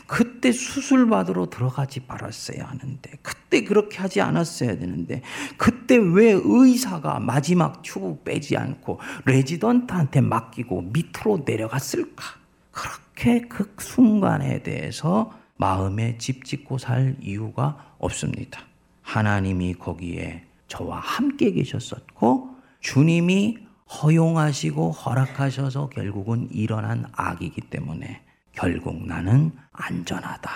그때 0.07 0.53
수술 0.53 1.09
받으러 1.09 1.51
들어가지 1.51 2.01
말았어야 2.07 2.65
하는데, 2.65 3.11
그때 3.23 3.65
그렇게 3.65 3.99
하지 3.99 4.21
않았어야 4.21 4.79
되는데, 4.79 5.23
그때 5.57 5.97
왜 5.97 6.39
의사가 6.45 7.19
마지막 7.19 7.83
튜브 7.83 8.23
빼지 8.23 8.57
않고 8.57 9.01
레지던트한테 9.25 10.21
맡기고 10.21 10.83
밑으로 10.93 11.43
내려갔을까? 11.45 12.23
그렇게 12.71 13.41
그 13.49 13.75
순간에 13.79 14.63
대해서 14.63 15.33
마음에 15.57 16.19
집 16.19 16.45
짓고 16.45 16.79
살 16.79 17.17
이유가 17.21 17.95
없습니다. 17.99 18.61
하나님이 19.03 19.75
거기에 19.75 20.45
저와 20.69 20.99
함께 20.99 21.53
계셨었고, 21.53 22.57
주님이 22.81 23.59
허용하시고 24.03 24.91
허락하셔서 24.91 25.91
결국은 25.91 26.49
일어난 26.51 27.05
악이기 27.13 27.61
때문에 27.63 28.23
결국 28.53 29.07
나는 29.07 29.53
안전하다. 29.73 30.51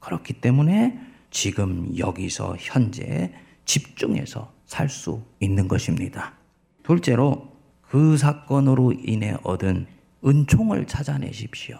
그렇기 0.00 0.34
때문에 0.34 0.98
지금 1.30 1.96
여기서 1.98 2.56
현재 2.58 3.32
집중해서 3.64 4.52
살 4.64 4.88
수 4.88 5.22
있는 5.40 5.68
것입니다. 5.68 6.32
둘째로 6.82 7.52
그 7.82 8.16
사건으로 8.16 8.92
인해 8.92 9.36
얻은 9.42 9.86
은총을 10.24 10.86
찾아내십시오. 10.86 11.78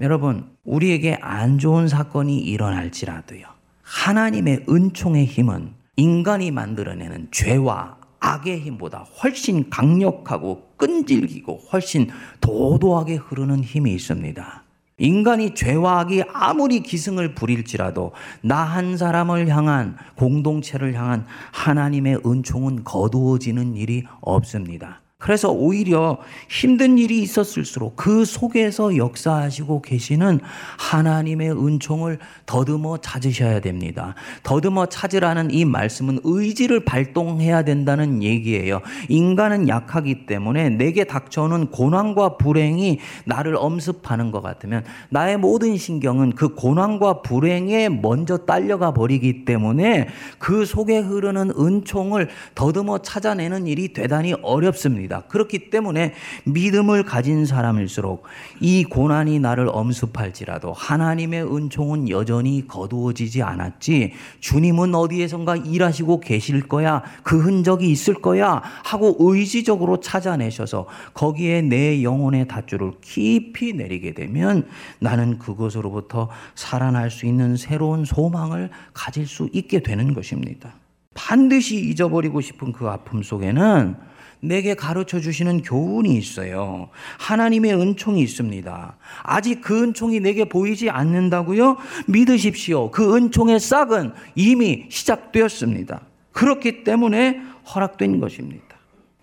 여러분, 0.00 0.48
우리에게 0.64 1.18
안 1.20 1.58
좋은 1.58 1.88
사건이 1.88 2.38
일어날지라도요. 2.38 3.46
하나님의 3.82 4.66
은총의 4.68 5.26
힘은 5.26 5.72
인간이 5.96 6.52
만들어내는 6.52 7.28
죄와 7.32 7.96
악의 8.20 8.60
힘보다 8.60 8.98
훨씬 9.22 9.68
강력하고 9.70 10.68
끈질기고 10.76 11.60
훨씬 11.72 12.08
도도하게 12.40 13.16
흐르는 13.16 13.64
힘이 13.64 13.94
있습니다. 13.94 14.62
인간이 14.98 15.54
죄와 15.54 16.00
악이 16.00 16.24
아무리 16.32 16.80
기승을 16.80 17.34
부릴지라도 17.34 18.12
나 18.42 18.64
한 18.64 18.96
사람을 18.96 19.48
향한 19.48 19.96
공동체를 20.16 20.94
향한 20.94 21.26
하나님의 21.52 22.20
은총은 22.26 22.84
거두어지는 22.84 23.74
일이 23.76 24.04
없습니다. 24.20 25.00
그래서 25.20 25.50
오히려 25.50 26.18
힘든 26.48 26.96
일이 26.96 27.20
있었을수록 27.20 27.96
그 27.96 28.24
속에서 28.24 28.96
역사하시고 28.96 29.82
계시는 29.82 30.38
하나님의 30.78 31.50
은총을 31.50 32.20
더듬어 32.46 32.98
찾으셔야 32.98 33.58
됩니다. 33.60 34.14
더듬어 34.44 34.86
찾으라는 34.86 35.50
이 35.50 35.64
말씀은 35.64 36.20
의지를 36.22 36.84
발동해야 36.84 37.62
된다는 37.64 38.22
얘기예요. 38.22 38.80
인간은 39.08 39.66
약하기 39.66 40.26
때문에 40.26 40.70
내게 40.70 41.02
닥쳐오는 41.02 41.72
고난과 41.72 42.36
불행이 42.36 43.00
나를 43.24 43.56
엄습하는 43.56 44.30
것 44.30 44.40
같으면 44.40 44.84
나의 45.10 45.36
모든 45.36 45.76
신경은 45.76 46.36
그 46.36 46.54
고난과 46.54 47.22
불행에 47.22 47.88
먼저 47.88 48.36
딸려가 48.36 48.94
버리기 48.94 49.44
때문에 49.44 50.06
그 50.38 50.64
속에 50.64 50.98
흐르는 50.98 51.50
은총을 51.58 52.28
더듬어 52.54 52.98
찾아내는 52.98 53.66
일이 53.66 53.92
대단히 53.92 54.32
어렵습니다. 54.42 55.07
것입니다. 55.08 55.22
그렇기 55.22 55.70
때문에 55.70 56.14
믿음을 56.44 57.02
가진 57.02 57.46
사람일수록 57.46 58.24
이 58.60 58.84
고난이 58.84 59.40
나를 59.40 59.68
엄습할지라도 59.72 60.72
하나님의 60.72 61.44
은총은 61.44 62.10
여전히 62.10 62.68
거두어지지 62.68 63.42
않았지 63.42 64.12
주님은 64.40 64.94
어디에선가 64.94 65.56
일하시고 65.56 66.20
계실 66.20 66.68
거야 66.68 67.02
그 67.22 67.40
흔적이 67.40 67.90
있을 67.90 68.14
거야 68.14 68.62
하고 68.84 69.16
의지적으로 69.18 70.00
찾아내셔서 70.00 70.86
거기에 71.14 71.62
내 71.62 72.02
영혼의 72.02 72.46
닷줄을 72.46 72.92
깊이 73.00 73.72
내리게 73.72 74.12
되면 74.12 74.68
나는 75.00 75.38
그것으로부터 75.38 76.28
살아날 76.54 77.10
수 77.10 77.26
있는 77.26 77.56
새로운 77.56 78.04
소망을 78.04 78.70
가질 78.92 79.26
수 79.26 79.48
있게 79.52 79.82
되는 79.82 80.12
것입니다. 80.12 80.74
반드시 81.18 81.80
잊어버리고 81.80 82.40
싶은 82.40 82.70
그 82.70 82.88
아픔 82.88 83.24
속에는 83.24 83.96
내게 84.40 84.74
가르쳐 84.74 85.20
주시는 85.20 85.62
교훈이 85.62 86.16
있어요. 86.16 86.88
하나님의 87.18 87.74
은총이 87.74 88.20
있습니다. 88.20 88.96
아직 89.22 89.60
그 89.60 89.82
은총이 89.82 90.20
내게 90.20 90.44
보이지 90.44 90.90
않는다고요? 90.90 91.76
믿으십시오. 92.06 92.90
그 92.90 93.16
은총의 93.16 93.60
싹은 93.60 94.12
이미 94.34 94.86
시작되었습니다. 94.88 96.00
그렇기 96.32 96.84
때문에 96.84 97.40
허락된 97.74 98.20
것입니다. 98.20 98.64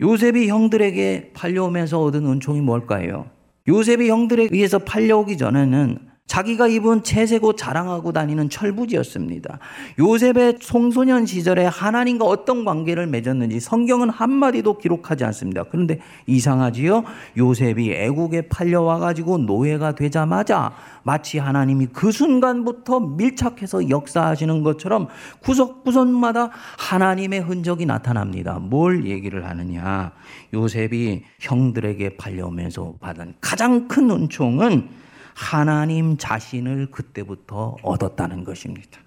요셉이 0.01 0.49
형들에게 0.49 1.31
팔려오면서 1.33 2.01
얻은 2.01 2.25
은총이 2.25 2.61
뭘까요? 2.61 3.27
요셉이 3.67 4.09
형들에 4.09 4.49
의해서 4.51 4.79
팔려오기 4.79 5.37
전에는 5.37 6.14
자기가 6.27 6.67
입은 6.67 7.03
채색옷 7.03 7.55
자랑하고 7.55 8.11
다니는 8.11 8.49
철부지였습니다. 8.49 9.59
요셉의 9.99 10.57
송소년 10.59 11.27
시절에 11.27 11.65
하나님과 11.65 12.25
어떤 12.25 12.65
관계를 12.65 13.05
맺었는지 13.05 13.59
성경은 13.59 14.09
한마디도 14.09 14.79
기록하지 14.79 15.23
않습니다. 15.25 15.63
그런데 15.63 15.99
이상하지요? 16.25 17.03
요셉이 17.37 17.91
애국에 17.91 18.47
팔려와 18.49 18.97
가지고 18.97 19.37
노예가 19.37 19.93
되자마자 19.93 20.73
마치 21.03 21.37
하나님이 21.37 21.87
그 21.93 22.11
순간부터 22.11 23.01
밀착해서 23.01 23.89
역사하시는 23.89 24.63
것처럼 24.63 25.07
구석구석마다 25.41 26.49
하나님의 26.79 27.41
흔적이 27.41 27.85
나타납니다. 27.85 28.57
뭘 28.59 29.05
얘기를 29.05 29.47
하느냐? 29.47 30.11
요셉이 30.55 31.23
형들에게 31.39 32.17
팔려오면서 32.17 32.95
받은 32.99 33.35
가장 33.39 33.87
큰 33.87 34.09
은총은 34.09 35.04
하나님 35.35 36.17
자신을 36.17 36.89
그때부터 36.91 37.75
얻었다는 37.83 38.45
것입니다. 38.45 39.01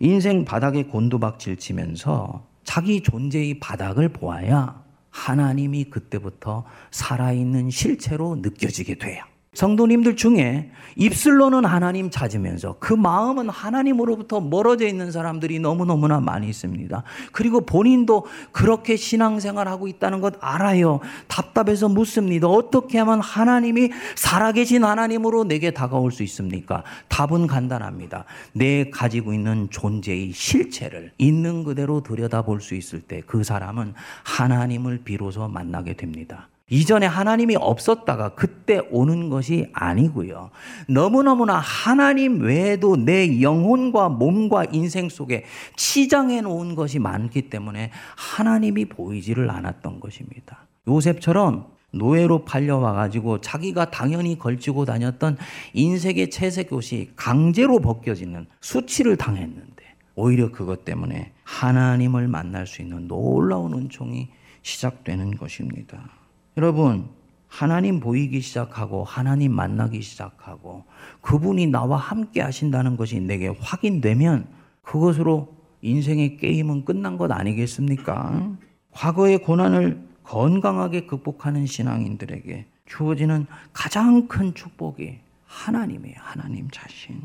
인생 0.00 0.44
바닥에 0.44 0.82
곤두박질 0.82 1.56
치면서 1.56 2.46
자기 2.64 3.02
존재의 3.02 3.60
바닥을 3.60 4.10
보아야 4.10 4.84
하나님이 5.10 5.84
그때부터 5.84 6.64
살아있는 6.90 7.70
실체로 7.70 8.36
느껴지게 8.36 8.96
돼요. 8.96 9.24
성도님들 9.58 10.14
중에 10.14 10.70
입술로는 10.94 11.64
하나님 11.64 12.10
찾으면서 12.10 12.76
그 12.78 12.92
마음은 12.92 13.48
하나님으로부터 13.48 14.40
멀어져 14.40 14.86
있는 14.86 15.10
사람들이 15.10 15.58
너무너무나 15.58 16.20
많이 16.20 16.48
있습니다. 16.48 17.02
그리고 17.32 17.66
본인도 17.66 18.26
그렇게 18.52 18.94
신앙생활하고 18.94 19.88
있다는 19.88 20.20
것 20.20 20.34
알아요. 20.40 21.00
답답해서 21.26 21.88
묻습니다. 21.88 22.46
어떻게 22.46 22.98
하면 22.98 23.20
하나님이 23.20 23.90
살아계신 24.14 24.84
하나님으로 24.84 25.42
내게 25.42 25.72
다가올 25.72 26.12
수 26.12 26.22
있습니까? 26.22 26.84
답은 27.08 27.48
간단합니다. 27.48 28.26
내 28.52 28.90
가지고 28.90 29.32
있는 29.32 29.66
존재의 29.70 30.30
실체를 30.32 31.10
있는 31.18 31.64
그대로 31.64 32.00
들여다볼 32.00 32.60
수 32.60 32.76
있을 32.76 33.00
때 33.00 33.18
그 33.26 33.42
사람은 33.42 33.94
하나님을 34.22 35.00
비로소 35.04 35.48
만나게 35.48 35.94
됩니다. 35.94 36.48
이전에 36.70 37.06
하나님이 37.06 37.56
없었다가 37.56 38.30
그때 38.30 38.80
오는 38.90 39.30
것이 39.30 39.68
아니고요. 39.72 40.50
너무너무나 40.88 41.58
하나님 41.58 42.40
외에도 42.40 42.96
내 42.96 43.40
영혼과 43.40 44.08
몸과 44.08 44.64
인생 44.72 45.08
속에 45.08 45.44
치장해 45.76 46.42
놓은 46.42 46.74
것이 46.74 46.98
많기 46.98 47.48
때문에 47.48 47.90
하나님이 48.16 48.86
보이지를 48.86 49.50
않았던 49.50 50.00
것입니다. 50.00 50.66
요셉처럼 50.86 51.66
노예로 51.90 52.44
팔려와 52.44 52.92
가지고 52.92 53.40
자기가 53.40 53.90
당연히 53.90 54.38
걸치고 54.38 54.84
다녔던 54.84 55.38
인생의 55.72 56.28
채색 56.30 56.72
옷이 56.72 57.10
강제로 57.16 57.78
벗겨지는 57.80 58.46
수치를 58.60 59.16
당했는데 59.16 59.84
오히려 60.14 60.50
그것 60.50 60.84
때문에 60.84 61.32
하나님을 61.44 62.28
만날 62.28 62.66
수 62.66 62.82
있는 62.82 63.08
놀라운 63.08 63.72
은총이 63.72 64.28
시작되는 64.62 65.36
것입니다. 65.36 66.17
여러분, 66.58 67.08
하나님 67.46 68.00
보이기 68.00 68.40
시작하고 68.40 69.04
하나님 69.04 69.52
만나기 69.52 70.02
시작하고 70.02 70.82
그분이 71.20 71.68
나와 71.68 71.96
함께 71.96 72.40
하신다는 72.40 72.96
것이 72.96 73.20
내게 73.20 73.46
확인되면 73.46 74.48
그것으로 74.82 75.54
인생의 75.82 76.36
게임은 76.38 76.84
끝난 76.84 77.16
것 77.16 77.30
아니겠습니까? 77.30 78.56
과거의 78.90 79.38
고난을 79.38 80.02
건강하게 80.24 81.06
극복하는 81.06 81.64
신앙인들에게 81.64 82.66
주어지는 82.86 83.46
가장 83.72 84.26
큰 84.26 84.52
축복이 84.52 85.20
하나님이에요. 85.46 86.16
하나님 86.18 86.68
자신. 86.72 87.22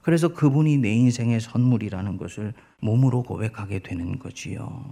그래서 0.00 0.28
그분이 0.28 0.76
내 0.76 0.92
인생의 0.92 1.40
선물이라는 1.40 2.18
것을 2.18 2.54
몸으로 2.80 3.24
고백하게 3.24 3.80
되는 3.80 4.20
거지요. 4.20 4.84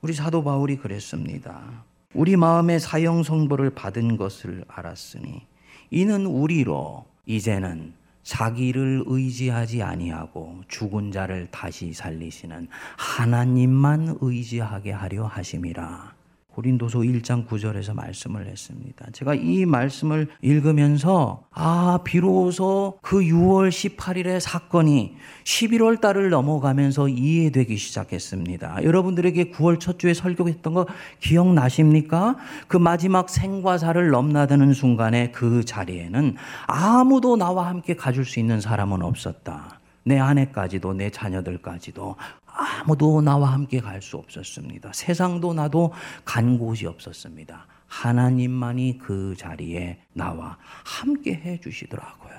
우리 0.00 0.14
사도 0.14 0.42
바울이 0.42 0.78
그랬습니다. 0.78 1.84
우리 2.12 2.34
마음의 2.36 2.80
사형 2.80 3.22
선고를 3.22 3.70
받은 3.70 4.16
것을 4.16 4.64
알았으니 4.66 5.46
이는 5.90 6.26
우리로 6.26 7.04
이제는 7.24 7.94
자기를 8.24 9.04
의지하지 9.06 9.82
아니하고 9.82 10.62
죽은 10.66 11.12
자를 11.12 11.48
다시 11.52 11.92
살리시는 11.92 12.68
하나님만 12.96 14.18
의지하게 14.20 14.90
하려 14.90 15.26
하심이라. 15.26 16.19
고린도서 16.54 17.00
1장 17.00 17.46
9절에서 17.46 17.94
말씀을 17.94 18.46
했습니다. 18.46 19.06
제가 19.12 19.34
이 19.34 19.64
말씀을 19.64 20.28
읽으면서 20.42 21.44
아 21.50 22.00
비로소 22.04 22.98
그 23.02 23.20
6월 23.20 23.70
18일의 23.70 24.40
사건이 24.40 25.16
11월 25.44 26.00
달을 26.00 26.30
넘어가면서 26.30 27.08
이해되기 27.08 27.76
시작했습니다. 27.76 28.84
여러분들에게 28.84 29.50
9월 29.50 29.80
첫 29.80 29.98
주에 29.98 30.14
설교했던 30.14 30.74
거 30.74 30.86
기억나십니까? 31.20 32.36
그 32.68 32.76
마지막 32.76 33.28
생과 33.28 33.78
사를 33.78 34.10
넘나드는 34.10 34.72
순간에 34.74 35.30
그 35.32 35.64
자리에는 35.64 36.36
아무도 36.66 37.36
나와 37.36 37.68
함께 37.68 37.94
가줄 37.94 38.24
수 38.24 38.38
있는 38.38 38.60
사람은 38.60 39.02
없었다. 39.02 39.79
내 40.04 40.18
아내까지도 40.18 40.94
내 40.94 41.10
자녀들까지도 41.10 42.16
아무도 42.46 43.20
나와 43.20 43.52
함께 43.52 43.80
갈 43.80 44.00
수 44.02 44.16
없었습니다. 44.16 44.92
세상도 44.92 45.54
나도 45.54 45.92
간 46.24 46.58
곳이 46.58 46.86
없었습니다. 46.86 47.66
하나님만이 47.86 48.98
그 48.98 49.34
자리에 49.36 49.98
나와 50.12 50.56
함께 50.84 51.34
해 51.34 51.60
주시더라고요. 51.60 52.30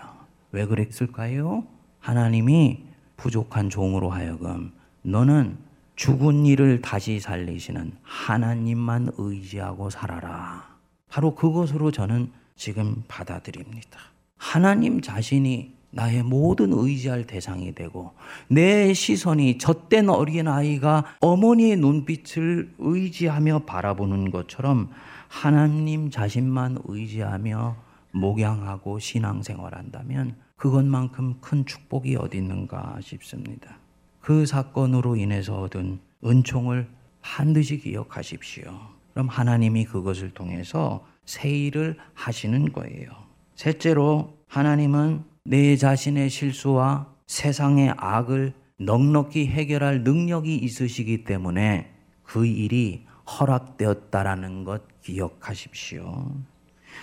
왜 0.51 0.65
그랬을까요? 0.65 1.63
하나님이 1.99 2.83
부족한 3.17 3.69
종으로 3.69 4.09
하여금 4.09 4.71
너는 5.03 5.57
죽은 5.95 6.45
이를 6.45 6.81
다시 6.81 7.19
살리시는 7.19 7.93
하나님만 8.01 9.11
의지하고 9.17 9.89
살아라. 9.89 10.77
바로 11.09 11.35
그것으로 11.35 11.91
저는 11.91 12.31
지금 12.55 13.03
받아들입니다. 13.07 13.99
하나님 14.37 15.01
자신이 15.01 15.75
나의 15.91 16.23
모든 16.23 16.71
의지할 16.73 17.27
대상이 17.27 17.75
되고 17.75 18.13
내 18.47 18.93
시선이 18.93 19.57
젖된 19.57 20.09
어린아이가 20.09 21.17
어머니의 21.19 21.77
눈빛을 21.77 22.73
의지하며 22.79 23.65
바라보는 23.65 24.31
것처럼 24.31 24.89
하나님 25.27 26.09
자신만 26.09 26.79
의지하며 26.85 27.75
목양하고 28.11 28.99
신앙생활한다면 28.99 30.35
그것만큼 30.55 31.35
큰 31.41 31.65
축복이 31.65 32.15
어디 32.17 32.37
있는가 32.37 32.99
싶습니다. 33.01 33.77
그 34.19 34.45
사건으로 34.45 35.15
인해서 35.15 35.61
얻은 35.61 35.99
은총을 36.23 36.87
반드시 37.21 37.79
기억하십시오. 37.79 38.71
그럼 39.13 39.27
하나님이 39.27 39.85
그것을 39.85 40.31
통해서 40.31 41.05
새 41.25 41.49
일을 41.49 41.97
하시는 42.13 42.71
거예요. 42.71 43.09
셋째로 43.55 44.37
하나님은 44.47 45.23
내 45.43 45.75
자신의 45.75 46.29
실수와 46.29 47.07
세상의 47.25 47.95
악을 47.97 48.53
넉넉히 48.77 49.47
해결할 49.47 50.03
능력이 50.03 50.55
있으시기 50.55 51.23
때문에 51.23 51.91
그 52.21 52.45
일이 52.45 53.05
허락되었다라는 53.25 54.65
것 54.65 54.83
기억하십시오. 55.01 56.31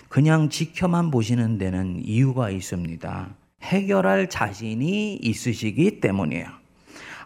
그냥 0.08 0.50
지켜만 0.50 1.10
보시는 1.10 1.58
데는 1.58 2.00
이유가 2.04 2.50
있습니다. 2.50 3.28
해결할 3.62 4.28
자신이 4.28 5.16
있으시기 5.16 6.00
때문이에요. 6.00 6.46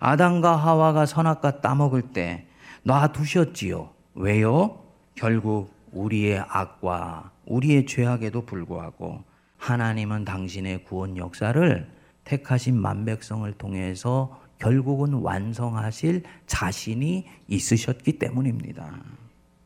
아담과 0.00 0.56
하와가 0.56 1.04
선악과 1.04 1.60
따먹을 1.60 2.02
때 2.12 2.46
놔두셨지요. 2.84 3.90
왜요? 4.14 4.82
결국 5.14 5.74
우리의 5.92 6.42
악과 6.48 7.32
우리의 7.44 7.84
죄악에도 7.84 8.46
불구하고 8.46 9.22
하나님은 9.62 10.24
당신의 10.24 10.82
구원 10.82 11.16
역사를 11.16 11.88
택하신 12.24 12.76
만백성을 12.76 13.50
통해서 13.52 14.40
결국은 14.58 15.14
완성하실 15.14 16.24
자신이 16.48 17.26
있으셨기 17.46 18.18
때문입니다. 18.18 18.98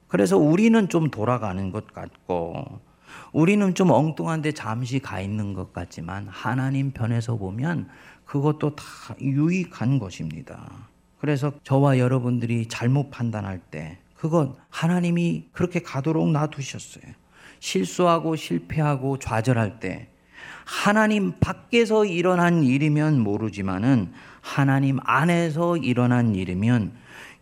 그래서 0.06 0.36
우리는 0.36 0.90
좀 0.90 1.10
돌아가는 1.10 1.70
것 1.72 1.94
같고, 1.94 2.78
우리는 3.32 3.74
좀 3.74 3.90
엉뚱한데 3.90 4.52
잠시 4.52 4.98
가 4.98 5.22
있는 5.22 5.54
것 5.54 5.72
같지만, 5.72 6.28
하나님 6.28 6.90
편에서 6.90 7.36
보면 7.38 7.88
그것도 8.26 8.76
다 8.76 8.84
유익한 9.18 9.98
것입니다. 9.98 10.88
그래서 11.18 11.52
저와 11.64 11.98
여러분들이 11.98 12.68
잘못 12.68 13.10
판단할 13.10 13.60
때, 13.70 13.96
그건 14.14 14.56
하나님이 14.68 15.48
그렇게 15.52 15.80
가도록 15.80 16.30
놔두셨어요. 16.32 17.14
실수하고 17.66 18.36
실패하고 18.36 19.18
좌절할 19.18 19.80
때 19.80 20.08
하나님 20.64 21.32
밖에서 21.40 22.04
일어난 22.04 22.62
일이면 22.62 23.18
모르지만은 23.18 24.12
하나님 24.40 24.98
안에서 25.02 25.76
일어난 25.76 26.36
일이면 26.36 26.92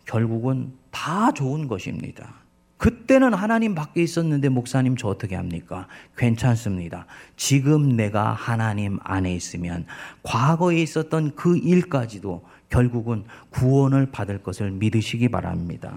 결국은 0.05 0.73
다 0.89 1.31
좋은 1.31 1.67
것입니다. 1.67 2.33
그때는 2.77 3.35
하나님 3.35 3.75
밖에 3.75 4.01
있었는데 4.01 4.49
목사님 4.49 4.97
저 4.97 5.09
어떻게 5.09 5.35
합니까? 5.35 5.87
괜찮습니다. 6.17 7.05
지금 7.35 7.95
내가 7.95 8.33
하나님 8.33 8.97
안에 9.03 9.33
있으면 9.33 9.85
과거에 10.23 10.81
있었던 10.81 11.35
그 11.35 11.57
일까지도 11.57 12.43
결국은 12.69 13.25
구원을 13.51 14.07
받을 14.11 14.41
것을 14.41 14.71
믿으시기 14.71 15.29
바랍니다. 15.29 15.93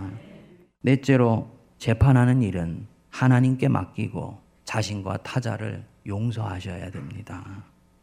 넷째로 0.82 1.50
재판하는 1.78 2.42
일은 2.42 2.86
하나님께 3.10 3.68
맡기고 3.68 4.38
자신과 4.64 5.18
타자를 5.18 5.84
용서하셔야 6.06 6.90
됩니다. 6.90 7.44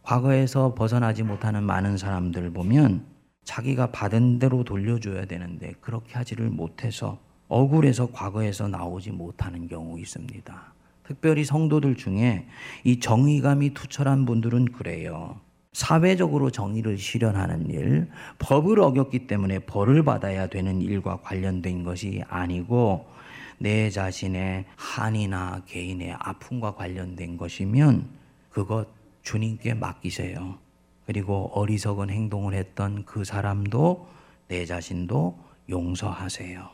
과거에서 0.03 0.75
벗어나지 0.75 1.23
못하는 1.23 1.63
많은 1.63 1.97
사람들 1.97 2.51
보면 2.51 3.05
자기가 3.43 3.91
받은 3.91 4.39
대로 4.39 4.63
돌려줘야 4.63 5.25
되는데 5.25 5.73
그렇게 5.81 6.13
하지를 6.15 6.49
못해서 6.49 7.19
억울해서 7.47 8.11
과거에서 8.11 8.67
나오지 8.67 9.11
못하는 9.11 9.67
경우 9.67 9.99
있습니다. 9.99 10.73
특별히 11.03 11.43
성도들 11.43 11.95
중에 11.95 12.47
이 12.83 12.99
정의감이 12.99 13.73
투철한 13.73 14.25
분들은 14.25 14.65
그래요. 14.73 15.39
사회적으로 15.73 16.49
정의를 16.49 16.97
실현하는 16.97 17.69
일, 17.69 18.09
법을 18.39 18.79
어겼기 18.79 19.27
때문에 19.27 19.59
벌을 19.59 20.03
받아야 20.03 20.47
되는 20.47 20.81
일과 20.81 21.17
관련된 21.17 21.83
것이 21.83 22.23
아니고 22.29 23.05
내 23.57 23.89
자신의 23.89 24.65
한이나 24.75 25.63
개인의 25.65 26.13
아픔과 26.19 26.75
관련된 26.75 27.37
것이면 27.37 28.09
그것 28.49 28.87
주님께 29.23 29.73
맡기세요. 29.73 30.57
그리고 31.05 31.51
어리석은 31.53 32.09
행동을 32.09 32.53
했던 32.53 33.05
그 33.05 33.23
사람도 33.23 34.07
내 34.47 34.65
자신도 34.65 35.37
용서하세요. 35.69 36.69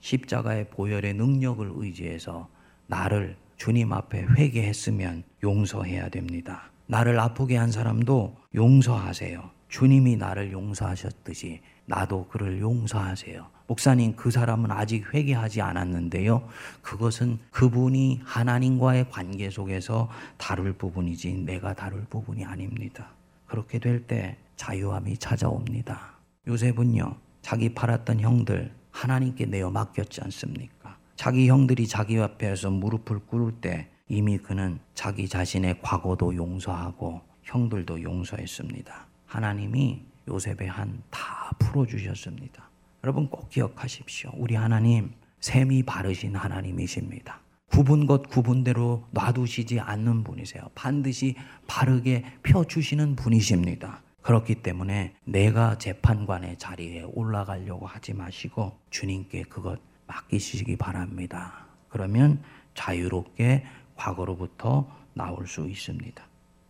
십자가의 0.00 0.70
보혈의 0.70 1.14
능력을 1.14 1.70
의지해서 1.74 2.48
나를 2.86 3.36
주님 3.56 3.92
앞에 3.92 4.22
회개했으면 4.22 5.22
용서해야 5.42 6.08
됩니다. 6.08 6.70
나를 6.86 7.20
아프게 7.20 7.56
한 7.56 7.70
사람도 7.70 8.36
용서하세요. 8.54 9.50
주님이 9.68 10.16
나를 10.16 10.50
용서하셨듯이 10.52 11.60
나도 11.90 12.26
그를 12.28 12.60
용서하세요. 12.60 13.46
목사님, 13.66 14.14
그 14.14 14.30
사람은 14.30 14.70
아직 14.70 15.12
회개하지 15.12 15.60
않았는데요. 15.60 16.48
그것은 16.82 17.38
그분이 17.50 18.20
하나님과의 18.24 19.10
관계 19.10 19.50
속에서 19.50 20.08
다룰 20.36 20.72
부분이지 20.72 21.32
내가 21.44 21.74
다룰 21.74 22.04
부분이 22.04 22.44
아닙니다. 22.44 23.10
그렇게 23.46 23.80
될 23.80 24.06
때 24.06 24.36
자유함이 24.54 25.18
찾아옵니다. 25.18 26.14
요셉은요, 26.46 27.16
자기 27.42 27.74
팔았던 27.74 28.20
형들 28.20 28.72
하나님께 28.92 29.46
내어 29.46 29.70
맡겼지 29.70 30.20
않습니까? 30.22 30.96
자기 31.16 31.48
형들이 31.48 31.88
자기 31.88 32.18
앞에서 32.20 32.70
무릎을 32.70 33.20
꿇을 33.26 33.52
때 33.60 33.88
이미 34.08 34.38
그는 34.38 34.78
자기 34.94 35.28
자신의 35.28 35.80
과거도 35.82 36.36
용서하고 36.36 37.20
형들도 37.42 38.02
용서했습니다. 38.02 39.06
하나님이 39.26 40.09
요셉의 40.28 40.68
한 40.68 41.02
다 41.10 41.50
풀어주셨습니다. 41.58 42.68
여러분 43.04 43.28
꼭 43.28 43.48
기억하십시오. 43.48 44.30
우리 44.36 44.54
하나님 44.54 45.12
셈이 45.40 45.84
바르신 45.84 46.36
하나님이십니다. 46.36 47.40
구분 47.70 48.06
것 48.06 48.28
구분대로 48.28 49.06
놔두시지 49.12 49.80
않는 49.80 50.24
분이세요. 50.24 50.64
반드시 50.74 51.36
바르게 51.66 52.24
펴주시는 52.42 53.16
분이십니다. 53.16 54.02
그렇기 54.22 54.56
때문에 54.56 55.14
내가 55.24 55.78
재판관의 55.78 56.58
자리에 56.58 57.04
올라가려고 57.14 57.86
하지 57.86 58.12
마시고 58.12 58.78
주님께 58.90 59.44
그것 59.44 59.80
맡기시기 60.06 60.76
바랍니다. 60.76 61.66
그러면 61.88 62.42
자유롭게 62.74 63.64
과거로부터 63.96 64.90
나올 65.14 65.46
수 65.46 65.68
있습니다. 65.68 66.22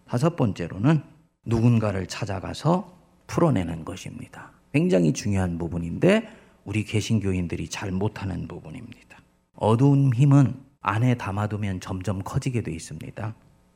다섯 0.07 0.37
번째로는 0.37 1.03
누군가를 1.45 2.07
찾아가서 2.07 3.00
풀어내는 3.31 3.85
것입니다. 3.85 4.51
굉장히 4.73 5.13
중요한 5.13 5.57
부분인데 5.57 6.29
우리 6.65 6.85
개신교인들이 6.85 7.69
잘 7.69 7.93
못하는 7.93 8.49
부분입니다. 8.49 9.19
어두운 9.55 10.13
힘은 10.13 10.55
안에 10.81 11.15
담아두면 11.15 11.81
점점 11.81 12.23
커지게 12.25 12.63
돼 12.63 12.73
있습니다. 12.73 13.35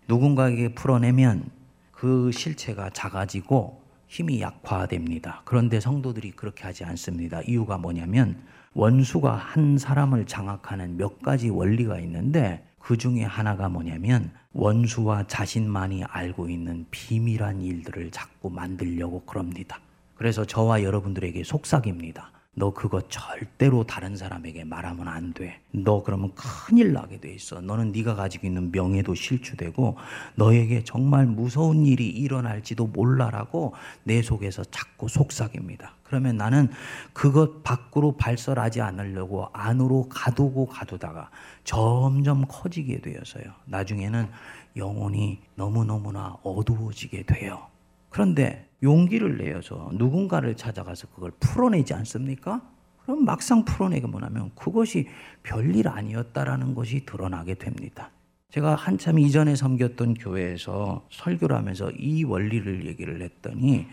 누군가에게 0.08 0.74
풀어내면 0.74 1.50
그 1.92 2.32
실체가 2.32 2.90
작아지고 2.90 3.80
힘이 4.08 4.40
약화됩니다. 4.40 5.42
그런데 5.44 5.78
성도들이 5.78 6.32
그렇게 6.32 6.64
하지 6.64 6.84
않습니다. 6.84 7.40
이유가 7.42 7.78
뭐냐면 7.78 8.42
원수가 8.74 9.34
한 9.34 9.78
사람을 9.78 10.26
장악하는 10.26 10.96
몇 10.96 11.22
가지 11.22 11.48
원리가 11.48 12.00
있는데 12.00 12.66
그 12.80 12.96
중에 12.96 13.22
하나가 13.22 13.68
뭐냐면 13.68 14.32
원수와 14.54 15.26
자신만이 15.26 16.04
알고 16.04 16.48
있는 16.48 16.86
비밀한 16.90 17.60
일들을 17.60 18.10
자꾸 18.12 18.50
만들려고 18.50 19.20
그럽니다. 19.24 19.80
그래서 20.14 20.44
저와 20.44 20.82
여러분들에게 20.84 21.42
속삭입니다. 21.42 22.30
너 22.56 22.72
그거 22.72 23.00
절대로 23.08 23.84
다른 23.84 24.16
사람에게 24.16 24.64
말하면 24.64 25.08
안 25.08 25.32
돼. 25.32 25.60
너 25.72 26.02
그러면 26.02 26.32
큰일 26.34 26.92
나게 26.92 27.18
돼 27.18 27.32
있어. 27.34 27.60
너는 27.60 27.92
네가 27.92 28.14
가지고 28.14 28.46
있는 28.46 28.70
명예도 28.70 29.14
실추되고 29.14 29.96
너에게 30.36 30.84
정말 30.84 31.26
무서운 31.26 31.84
일이 31.84 32.08
일어날지도 32.08 32.86
몰라라고 32.86 33.74
내 34.04 34.22
속에서 34.22 34.62
자꾸 34.64 35.08
속삭입니다. 35.08 35.94
그러면 36.04 36.36
나는 36.36 36.68
그것 37.12 37.64
밖으로 37.64 38.16
발설하지 38.16 38.80
않으려고 38.80 39.48
안으로 39.52 40.08
가두고 40.08 40.66
가두다가 40.66 41.30
점점 41.64 42.44
커지게 42.46 43.00
되어서요. 43.00 43.44
나중에는 43.64 44.28
영혼이 44.76 45.40
너무너무나 45.56 46.36
어두워지게 46.44 47.24
돼요. 47.24 47.66
그런데 48.10 48.68
용기를 48.84 49.38
내어서 49.38 49.90
누군가를 49.94 50.54
찾아가서 50.54 51.08
그걸 51.08 51.32
풀어내지 51.40 51.94
않습니까? 51.94 52.62
그럼 53.02 53.24
막상 53.24 53.64
풀어내게 53.64 54.06
뭐냐면 54.06 54.50
그것이 54.54 55.08
별일 55.42 55.88
아니었다라는 55.88 56.74
것이 56.74 57.04
드러나게 57.04 57.54
됩니다. 57.54 58.10
제가 58.50 58.76
한참 58.76 59.18
이전에 59.18 59.56
섬겼던 59.56 60.14
교회에서 60.14 61.04
설교를 61.10 61.56
하면서 61.56 61.90
이 61.90 62.22
원리를 62.22 62.86
얘기를 62.86 63.20
했더니 63.20 63.86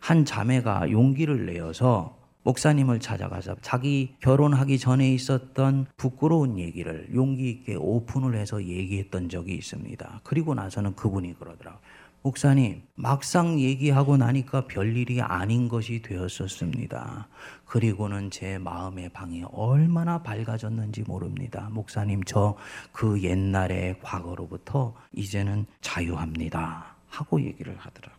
한 0.00 0.24
자매가 0.24 0.90
용기를 0.90 1.46
내어서 1.46 2.18
목사님을 2.42 2.98
찾아가서 2.98 3.56
자기 3.60 4.16
결혼하기 4.20 4.78
전에 4.78 5.12
있었던 5.12 5.86
부끄러운 5.96 6.58
얘기를 6.58 7.08
용기 7.14 7.50
있게 7.50 7.76
오픈을 7.76 8.34
해서 8.36 8.62
얘기했던 8.62 9.28
적이 9.28 9.54
있습니다. 9.54 10.20
그리고 10.24 10.54
나서는 10.54 10.94
그분이 10.94 11.38
그러더라고요. 11.38 11.80
목사님, 12.22 12.82
막상 12.96 13.60
얘기하고 13.60 14.16
나니까 14.16 14.66
별일이 14.66 15.22
아닌 15.22 15.68
것이 15.68 16.02
되었었습니다. 16.02 17.28
그리고는 17.64 18.30
제 18.30 18.58
마음의 18.58 19.10
방이 19.10 19.44
얼마나 19.52 20.22
밝아졌는지 20.22 21.02
모릅니다. 21.02 21.68
목사님, 21.72 22.24
저 22.24 22.56
그 22.92 23.22
옛날의 23.22 24.00
과거로부터 24.02 24.94
이제는 25.12 25.66
자유합니다. 25.80 26.96
하고 27.08 27.40
얘기를 27.40 27.76
하더라고요. 27.78 28.18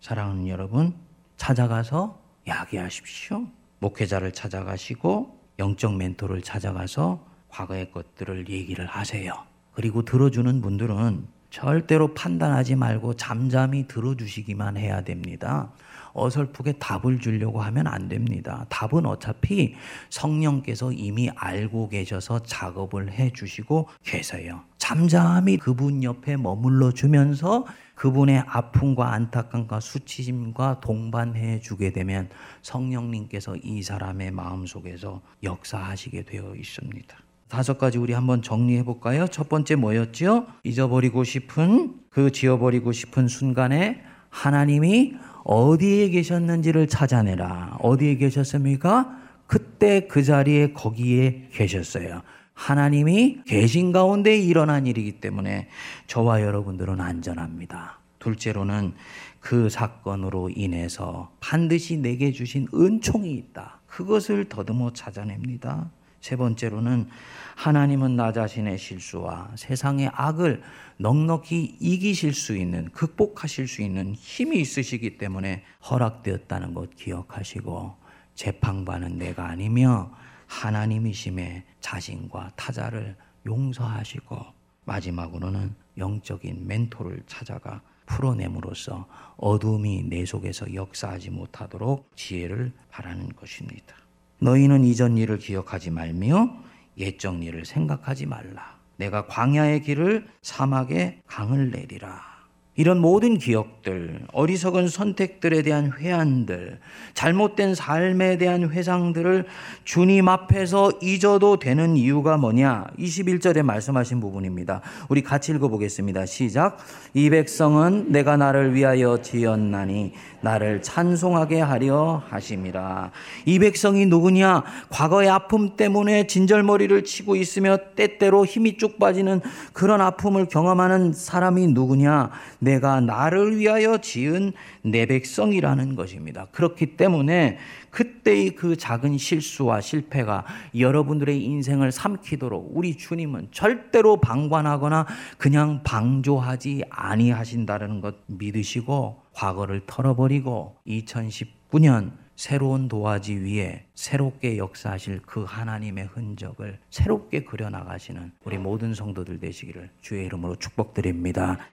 사랑하는 0.00 0.48
여러분, 0.48 0.94
찾아가서 1.36 2.20
이야기하십시오. 2.46 3.46
목회자를 3.80 4.32
찾아가시고 4.32 5.38
영적 5.58 5.96
멘토를 5.96 6.42
찾아가서 6.42 7.26
과거의 7.48 7.90
것들을 7.90 8.48
얘기를 8.48 8.86
하세요. 8.86 9.32
그리고 9.72 10.04
들어주는 10.04 10.60
분들은 10.60 11.26
절대로 11.50 12.14
판단하지 12.14 12.76
말고 12.76 13.14
잠잠히 13.14 13.86
들어주시기만 13.88 14.76
해야 14.76 15.02
됩니다. 15.02 15.72
어설프게 16.12 16.74
답을 16.74 17.20
주려고 17.20 17.62
하면 17.62 17.86
안 17.86 18.08
됩니다. 18.08 18.66
답은 18.68 19.06
어차피 19.06 19.74
성령께서 20.10 20.92
이미 20.92 21.30
알고 21.34 21.88
계셔서 21.88 22.42
작업을 22.42 23.12
해 23.12 23.30
주시고 23.30 23.88
계세요. 24.02 24.62
잠잠히 24.78 25.56
그분 25.58 26.02
옆에 26.02 26.36
머물러 26.36 26.92
주면서 26.92 27.66
그분의 27.94 28.44
아픔과 28.46 29.12
안타까움과 29.12 29.80
수치심과 29.80 30.80
동반해 30.80 31.60
주게 31.60 31.92
되면 31.92 32.28
성령님께서 32.62 33.56
이 33.56 33.82
사람의 33.82 34.30
마음 34.30 34.66
속에서 34.66 35.20
역사하시게 35.42 36.24
되어 36.24 36.54
있습니다. 36.54 37.27
다섯 37.48 37.78
가지 37.78 37.98
우리 37.98 38.12
한번 38.12 38.42
정리해 38.42 38.84
볼까요? 38.84 39.26
첫 39.26 39.48
번째 39.48 39.76
뭐였죠? 39.76 40.46
잊어버리고 40.64 41.24
싶은 41.24 41.94
그 42.10 42.30
지워버리고 42.30 42.92
싶은 42.92 43.28
순간에 43.28 44.02
하나님이 44.28 45.14
어디에 45.44 46.10
계셨는지를 46.10 46.88
찾아내라. 46.88 47.78
어디에 47.80 48.16
계셨습니까? 48.16 49.18
그때 49.46 50.06
그 50.06 50.22
자리에 50.22 50.72
거기에 50.72 51.48
계셨어요. 51.52 52.22
하나님이 52.52 53.38
계신 53.46 53.92
가운데 53.92 54.36
일어난 54.36 54.86
일이기 54.86 55.20
때문에 55.20 55.68
저와 56.06 56.42
여러분들은 56.42 57.00
안전합니다. 57.00 57.98
둘째로는 58.18 58.92
그 59.40 59.70
사건으로 59.70 60.50
인해서 60.50 61.30
반드시 61.40 61.96
내게 61.96 62.32
주신 62.32 62.66
은총이 62.74 63.32
있다. 63.32 63.80
그것을 63.86 64.48
더듬어 64.48 64.92
찾아냅니다. 64.92 65.90
세 66.20 66.36
번째로는 66.36 67.08
하나님은 67.56 68.16
나 68.16 68.32
자신의 68.32 68.78
실수와 68.78 69.50
세상의 69.56 70.10
악을 70.12 70.62
넉넉히 70.98 71.76
이기실 71.80 72.34
수 72.34 72.56
있는, 72.56 72.88
극복하실 72.90 73.66
수 73.66 73.82
있는 73.82 74.14
힘이 74.14 74.60
있으시기 74.60 75.18
때문에 75.18 75.64
허락되었다는 75.90 76.74
것 76.74 76.94
기억하시고 76.94 77.96
재판관은 78.34 79.18
내가 79.18 79.48
아니며 79.48 80.12
하나님이심에 80.46 81.64
자신과 81.80 82.52
타자를 82.56 83.16
용서하시고 83.46 84.38
마지막으로는 84.84 85.74
영적인 85.98 86.66
멘토를 86.66 87.22
찾아가 87.26 87.82
풀어냄으로써 88.06 89.06
어둠이 89.36 90.04
내 90.04 90.24
속에서 90.24 90.72
역사하지 90.72 91.30
못하도록 91.30 92.10
지혜를 92.16 92.72
바라는 92.90 93.34
것입니다. 93.34 94.07
너희는 94.40 94.84
이전 94.84 95.16
일을 95.18 95.38
기억하지 95.38 95.90
말며 95.90 96.56
옛적 96.96 97.42
일을 97.42 97.64
생각하지 97.64 98.26
말라. 98.26 98.78
내가 98.96 99.26
광야의 99.26 99.82
길을 99.82 100.26
사막에 100.42 101.22
강을 101.26 101.70
내리라. 101.70 102.38
이런 102.78 103.00
모든 103.00 103.38
기억들, 103.38 104.20
어리석은 104.32 104.86
선택들에 104.86 105.62
대한 105.62 105.92
회한들, 105.92 106.78
잘못된 107.12 107.74
삶에 107.74 108.38
대한 108.38 108.70
회상들을 108.70 109.46
주님 109.82 110.28
앞에서 110.28 110.92
잊어도 111.02 111.58
되는 111.58 111.96
이유가 111.96 112.36
뭐냐? 112.36 112.86
21절에 112.96 113.64
말씀하신 113.64 114.20
부분입니다. 114.20 114.80
우리 115.08 115.22
같이 115.22 115.50
읽어보겠습니다. 115.50 116.24
시작. 116.26 116.78
이 117.14 117.28
백성은 117.30 118.12
내가 118.12 118.36
나를 118.36 118.76
위하여 118.76 119.20
지었나니 119.22 120.12
나를 120.40 120.82
찬송하게 120.82 121.60
하려 121.60 122.22
하심이라. 122.28 123.10
이 123.46 123.58
백성이 123.58 124.06
누구냐? 124.06 124.62
과거의 124.88 125.28
아픔 125.28 125.76
때문에 125.76 126.26
진절머리를 126.26 127.04
치고 127.04 127.36
있으며 127.36 127.76
때때로 127.96 128.44
힘이 128.44 128.76
쭉 128.76 128.98
빠지는 128.98 129.40
그런 129.72 130.00
아픔을 130.00 130.46
경험하는 130.46 131.12
사람이 131.12 131.68
누구냐? 131.68 132.30
내가 132.58 133.00
나를 133.00 133.56
위하여 133.58 133.98
지은 133.98 134.52
내 134.82 135.06
백성이라는 135.06 135.96
것입니다. 135.96 136.46
그렇기 136.52 136.96
때문에 136.96 137.58
그때의 137.90 138.50
그 138.50 138.76
작은 138.76 139.18
실수와 139.18 139.80
실패가 139.80 140.44
여러분들의 140.78 141.42
인생을 141.42 141.90
삼키도록 141.90 142.70
우리 142.74 142.96
주님은 142.96 143.48
절대로 143.50 144.18
방관하거나 144.18 145.06
그냥 145.36 145.82
방조하지 145.82 146.84
아니하신다는 146.90 148.00
것 148.00 148.16
믿으시고 148.26 149.27
과거를 149.38 149.82
털어버리고 149.86 150.74
2019년 150.84 152.10
새로운 152.34 152.88
도화지 152.88 153.34
위에 153.34 153.84
새롭게 153.94 154.58
역사하실 154.58 155.20
그 155.26 155.44
하나님의 155.44 156.06
흔적을 156.06 156.80
새롭게 156.90 157.44
그려나가시는 157.44 158.32
우리 158.44 158.58
모든 158.58 158.94
성도들 158.94 159.38
되시기를 159.38 159.90
주의 160.00 160.26
이름으로 160.26 160.56
축복드립니다. 160.56 161.68